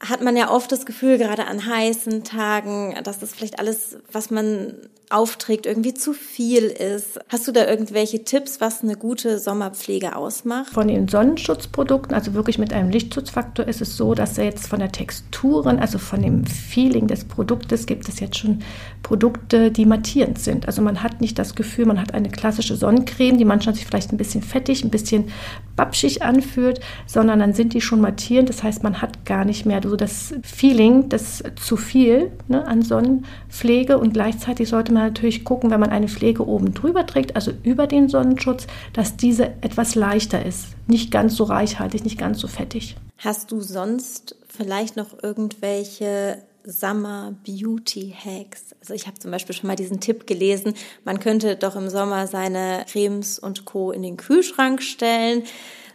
hat 0.00 0.22
man 0.22 0.36
ja 0.36 0.50
oft 0.50 0.70
das 0.70 0.86
Gefühl, 0.86 1.18
gerade 1.18 1.46
an 1.46 1.66
heißen 1.66 2.24
Tagen, 2.24 2.96
dass 3.02 3.18
das 3.18 3.34
vielleicht 3.34 3.58
alles, 3.58 3.98
was 4.12 4.30
man 4.30 4.74
aufträgt, 5.10 5.66
irgendwie 5.66 5.94
zu 5.94 6.12
viel 6.12 6.64
ist. 6.64 7.18
Hast 7.28 7.48
du 7.48 7.52
da 7.52 7.66
irgendwelche 7.66 8.24
Tipps, 8.24 8.60
was 8.60 8.82
eine 8.82 8.96
gute 8.96 9.38
Sommerpflege 9.38 10.14
ausmacht? 10.14 10.70
Von 10.70 10.88
den 10.88 11.08
Sonnenschutzprodukten, 11.08 12.14
also 12.14 12.34
wirklich 12.34 12.58
mit 12.58 12.72
einem 12.72 12.90
Lichtschutzfaktor, 12.90 13.66
ist 13.66 13.80
es 13.80 13.96
so, 13.96 14.14
dass 14.14 14.36
er 14.36 14.44
jetzt 14.44 14.68
von 14.68 14.80
der 14.80 14.92
Texturen, 14.92 15.78
also 15.78 15.98
von 15.98 16.20
dem 16.20 16.44
Feeling 16.46 17.06
des 17.06 17.24
Produktes, 17.24 17.86
gibt 17.86 18.08
es 18.08 18.20
jetzt 18.20 18.38
schon 18.38 18.62
Produkte, 19.02 19.70
die 19.70 19.86
mattierend 19.86 20.38
sind. 20.38 20.66
Also 20.66 20.82
man 20.82 21.02
hat 21.02 21.20
nicht 21.20 21.38
das 21.38 21.54
Gefühl, 21.54 21.86
man 21.86 22.00
hat 22.00 22.12
eine 22.12 22.28
klassische 22.28 22.76
Sonnencreme, 22.76 23.38
die 23.38 23.44
manchmal 23.46 23.74
sich 23.74 23.86
vielleicht 23.86 24.12
ein 24.12 24.18
bisschen 24.18 24.42
fettig, 24.42 24.84
ein 24.84 24.90
bisschen 24.90 25.30
babschig 25.76 26.22
anfühlt, 26.22 26.80
sondern 27.06 27.38
dann 27.38 27.54
sind 27.54 27.72
die 27.72 27.80
schon 27.80 28.00
mattierend. 28.00 28.50
Das 28.50 28.62
heißt, 28.62 28.82
man 28.82 29.00
hat 29.00 29.24
gar 29.24 29.46
nicht 29.46 29.64
mehr 29.64 29.80
so 29.82 29.96
das 29.96 30.34
Feeling, 30.42 31.08
das 31.08 31.42
zu 31.56 31.76
viel 31.76 32.30
ne, 32.48 32.66
an 32.66 32.82
Sonnenpflege 32.82 33.96
und 33.96 34.12
gleichzeitig 34.12 34.68
sollte 34.68 34.92
man 34.92 34.97
man 34.98 35.08
natürlich 35.08 35.44
gucken, 35.44 35.70
wenn 35.70 35.80
man 35.80 35.90
eine 35.90 36.08
Pflege 36.08 36.46
oben 36.46 36.74
drüber 36.74 37.06
trägt, 37.06 37.36
also 37.36 37.52
über 37.62 37.86
den 37.86 38.08
Sonnenschutz, 38.08 38.66
dass 38.92 39.16
diese 39.16 39.46
etwas 39.60 39.94
leichter 39.94 40.44
ist. 40.44 40.66
Nicht 40.86 41.10
ganz 41.10 41.36
so 41.36 41.44
reichhaltig, 41.44 42.04
nicht 42.04 42.18
ganz 42.18 42.38
so 42.38 42.48
fettig. 42.48 42.96
Hast 43.18 43.50
du 43.50 43.60
sonst 43.60 44.36
vielleicht 44.48 44.96
noch 44.96 45.22
irgendwelche 45.22 46.38
Summer 46.64 47.34
Beauty 47.46 48.14
Hacks. 48.14 48.74
Also 48.80 48.92
ich 48.92 49.06
habe 49.06 49.18
zum 49.18 49.30
Beispiel 49.30 49.54
schon 49.54 49.68
mal 49.68 49.76
diesen 49.76 50.00
Tipp 50.00 50.26
gelesen, 50.26 50.74
man 51.04 51.18
könnte 51.18 51.56
doch 51.56 51.76
im 51.76 51.88
Sommer 51.88 52.26
seine 52.26 52.84
Cremes 52.90 53.38
und 53.38 53.64
Co. 53.64 53.90
in 53.90 54.02
den 54.02 54.18
Kühlschrank 54.18 54.82
stellen 54.82 55.44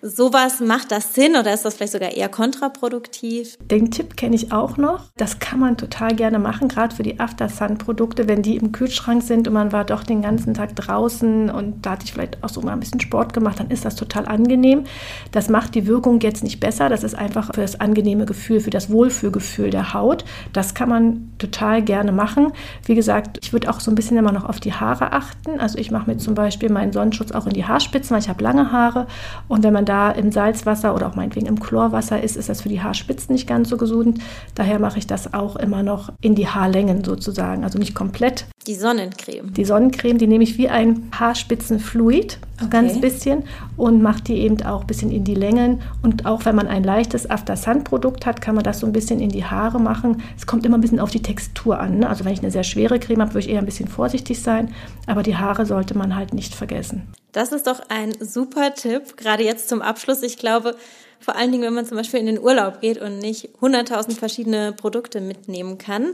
sowas, 0.03 0.59
macht 0.59 0.91
das 0.91 1.13
Sinn 1.13 1.37
oder 1.37 1.53
ist 1.53 1.63
das 1.63 1.75
vielleicht 1.75 1.93
sogar 1.93 2.11
eher 2.11 2.27
kontraproduktiv? 2.27 3.57
Den 3.59 3.89
Tipp 3.89 4.17
kenne 4.17 4.35
ich 4.35 4.51
auch 4.51 4.75
noch. 4.75 5.05
Das 5.15 5.39
kann 5.39 5.61
man 5.61 5.77
total 5.77 6.13
gerne 6.13 6.39
machen, 6.39 6.67
gerade 6.67 6.93
für 6.93 7.03
die 7.03 7.21
After-Sun-Produkte, 7.21 8.27
wenn 8.27 8.41
die 8.41 8.57
im 8.57 8.73
Kühlschrank 8.73 9.23
sind 9.23 9.47
und 9.47 9.53
man 9.53 9.71
war 9.71 9.85
doch 9.85 10.03
den 10.03 10.21
ganzen 10.21 10.53
Tag 10.53 10.75
draußen 10.75 11.49
und 11.49 11.85
da 11.85 11.91
hatte 11.91 12.05
ich 12.05 12.11
vielleicht 12.11 12.43
auch 12.43 12.49
so 12.49 12.61
mal 12.61 12.73
ein 12.73 12.81
bisschen 12.81 12.99
Sport 12.99 13.33
gemacht, 13.33 13.61
dann 13.61 13.69
ist 13.69 13.85
das 13.85 13.95
total 13.95 14.25
angenehm. 14.25 14.83
Das 15.31 15.47
macht 15.47 15.73
die 15.73 15.87
Wirkung 15.87 16.19
jetzt 16.19 16.43
nicht 16.43 16.59
besser. 16.59 16.89
Das 16.89 17.03
ist 17.03 17.15
einfach 17.15 17.53
für 17.53 17.61
das 17.61 17.79
angenehme 17.79 18.25
Gefühl, 18.25 18.59
für 18.59 18.71
das 18.71 18.89
Wohlfühlgefühl 18.89 19.69
der 19.69 19.93
Haut. 19.93 20.25
Das 20.51 20.73
kann 20.73 20.89
man 20.89 21.31
total 21.37 21.81
gerne 21.81 22.11
machen. 22.11 22.51
Wie 22.85 22.95
gesagt, 22.95 23.39
ich 23.41 23.53
würde 23.53 23.69
auch 23.69 23.79
so 23.79 23.89
ein 23.89 23.95
bisschen 23.95 24.17
immer 24.17 24.33
noch 24.33 24.43
auf 24.43 24.59
die 24.59 24.73
Haare 24.73 25.13
achten. 25.13 25.61
Also 25.61 25.77
ich 25.77 25.91
mache 25.91 26.09
mir 26.09 26.17
zum 26.17 26.35
Beispiel 26.35 26.69
meinen 26.69 26.91
Sonnenschutz 26.91 27.31
auch 27.31 27.47
in 27.47 27.53
die 27.53 27.65
Haarspitzen, 27.65 28.11
weil 28.11 28.21
ich 28.21 28.29
habe 28.29 28.43
lange 28.43 28.73
Haare. 28.73 29.07
Und 29.47 29.63
wenn 29.63 29.71
man 29.71 29.85
da 29.85 29.92
da 29.93 30.09
im 30.09 30.31
Salzwasser 30.31 30.95
oder 30.95 31.07
auch 31.07 31.15
meinetwegen 31.15 31.45
im 31.45 31.59
Chlorwasser 31.59 32.21
ist, 32.21 32.35
ist 32.35 32.49
das 32.49 32.61
für 32.61 32.69
die 32.69 32.81
Haarspitzen 32.81 33.31
nicht 33.31 33.47
ganz 33.47 33.69
so 33.69 33.77
gesund. 33.77 34.19
Daher 34.55 34.79
mache 34.79 34.97
ich 34.97 35.05
das 35.05 35.35
auch 35.35 35.55
immer 35.55 35.83
noch 35.83 36.11
in 36.19 36.33
die 36.33 36.47
Haarlängen 36.47 37.03
sozusagen, 37.03 37.63
also 37.63 37.77
nicht 37.77 37.93
komplett. 37.93 38.47
Die 38.65 38.73
Sonnencreme. 38.73 39.53
Die 39.53 39.65
Sonnencreme, 39.65 40.17
die 40.17 40.25
nehme 40.25 40.43
ich 40.43 40.57
wie 40.57 40.67
ein 40.67 41.11
Haarspitzenfluid, 41.11 42.39
okay. 42.59 42.69
ganz 42.71 42.99
bisschen, 42.99 43.43
und 43.77 44.01
mache 44.01 44.23
die 44.23 44.37
eben 44.37 44.59
auch 44.63 44.81
ein 44.81 44.87
bisschen 44.87 45.11
in 45.11 45.25
die 45.25 45.35
Längen. 45.35 45.81
Und 46.01 46.25
auch 46.25 46.45
wenn 46.45 46.55
man 46.55 46.67
ein 46.67 46.83
leichtes 46.83 47.29
After-Sun-Produkt 47.29 48.25
hat, 48.25 48.41
kann 48.41 48.55
man 48.55 48.63
das 48.63 48.79
so 48.79 48.87
ein 48.87 48.93
bisschen 48.93 49.19
in 49.19 49.29
die 49.29 49.45
Haare 49.45 49.79
machen. 49.79 50.23
Es 50.35 50.47
kommt 50.47 50.65
immer 50.65 50.79
ein 50.79 50.81
bisschen 50.81 50.99
auf 50.99 51.11
die 51.11 51.21
Textur 51.21 51.79
an. 51.79 51.99
Ne? 51.99 52.09
Also 52.09 52.25
wenn 52.25 52.33
ich 52.33 52.39
eine 52.39 52.51
sehr 52.51 52.63
schwere 52.63 52.97
Creme 52.97 53.21
habe, 53.21 53.35
würde 53.35 53.45
ich 53.45 53.49
eher 53.49 53.59
ein 53.59 53.65
bisschen 53.65 53.89
vorsichtig 53.89 54.41
sein. 54.41 54.73
Aber 55.05 55.21
die 55.21 55.37
Haare 55.37 55.67
sollte 55.67 55.95
man 55.95 56.15
halt 56.15 56.33
nicht 56.33 56.55
vergessen. 56.55 57.03
Das 57.33 57.51
ist 57.51 57.67
doch 57.67 57.81
ein 57.89 58.13
super 58.21 58.73
Tipp, 58.75 59.17
gerade 59.17 59.43
jetzt 59.43 59.67
zum 59.67 59.81
Abschluss. 59.81 60.21
Ich 60.21 60.37
glaube, 60.37 60.75
vor 61.19 61.35
allen 61.35 61.51
Dingen, 61.51 61.63
wenn 61.63 61.73
man 61.73 61.85
zum 61.85 61.97
Beispiel 61.97 62.19
in 62.19 62.27
den 62.27 62.39
Urlaub 62.39 62.79
geht 62.79 63.01
und 63.01 63.19
nicht 63.19 63.49
100.000 63.59 64.15
verschiedene 64.17 64.71
Produkte 64.71 65.19
mitnehmen 65.19 65.77
kann, 65.77 66.13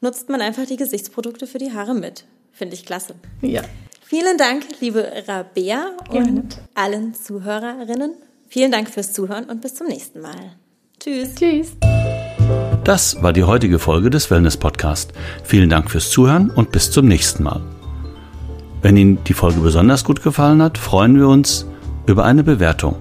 nutzt 0.00 0.28
man 0.28 0.40
einfach 0.40 0.66
die 0.66 0.76
Gesichtsprodukte 0.76 1.46
für 1.46 1.58
die 1.58 1.72
Haare 1.72 1.94
mit. 1.94 2.24
Finde 2.52 2.74
ich 2.74 2.84
klasse. 2.84 3.14
Ja. 3.40 3.62
Vielen 4.02 4.36
Dank, 4.36 4.64
liebe 4.80 5.08
Rabea 5.28 5.92
und 6.10 6.58
allen 6.74 7.14
Zuhörerinnen. 7.14 8.14
Vielen 8.48 8.72
Dank 8.72 8.90
fürs 8.90 9.12
Zuhören 9.12 9.44
und 9.44 9.60
bis 9.60 9.76
zum 9.76 9.86
nächsten 9.86 10.20
Mal. 10.20 10.56
Tschüss. 10.98 11.36
Tschüss. 11.36 11.76
Das 12.82 13.22
war 13.22 13.32
die 13.32 13.44
heutige 13.44 13.78
Folge 13.78 14.10
des 14.10 14.28
Wellness 14.30 14.56
Podcast. 14.56 15.12
Vielen 15.44 15.70
Dank 15.70 15.88
fürs 15.88 16.10
Zuhören 16.10 16.50
und 16.50 16.72
bis 16.72 16.90
zum 16.90 17.06
nächsten 17.06 17.44
Mal. 17.44 17.62
Wenn 18.82 18.96
Ihnen 18.96 19.18
die 19.24 19.34
Folge 19.34 19.60
besonders 19.60 20.04
gut 20.04 20.22
gefallen 20.22 20.62
hat, 20.62 20.78
freuen 20.78 21.16
wir 21.16 21.28
uns 21.28 21.66
über 22.06 22.24
eine 22.24 22.42
Bewertung. 22.42 22.96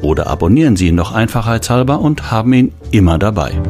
Oder 0.00 0.26
abonnieren 0.26 0.76
Sie 0.76 0.88
ihn 0.88 0.94
noch 0.94 1.12
einfachheitshalber 1.12 2.00
und 2.00 2.30
haben 2.30 2.52
ihn 2.54 2.72
immer 2.90 3.18
dabei. 3.18 3.60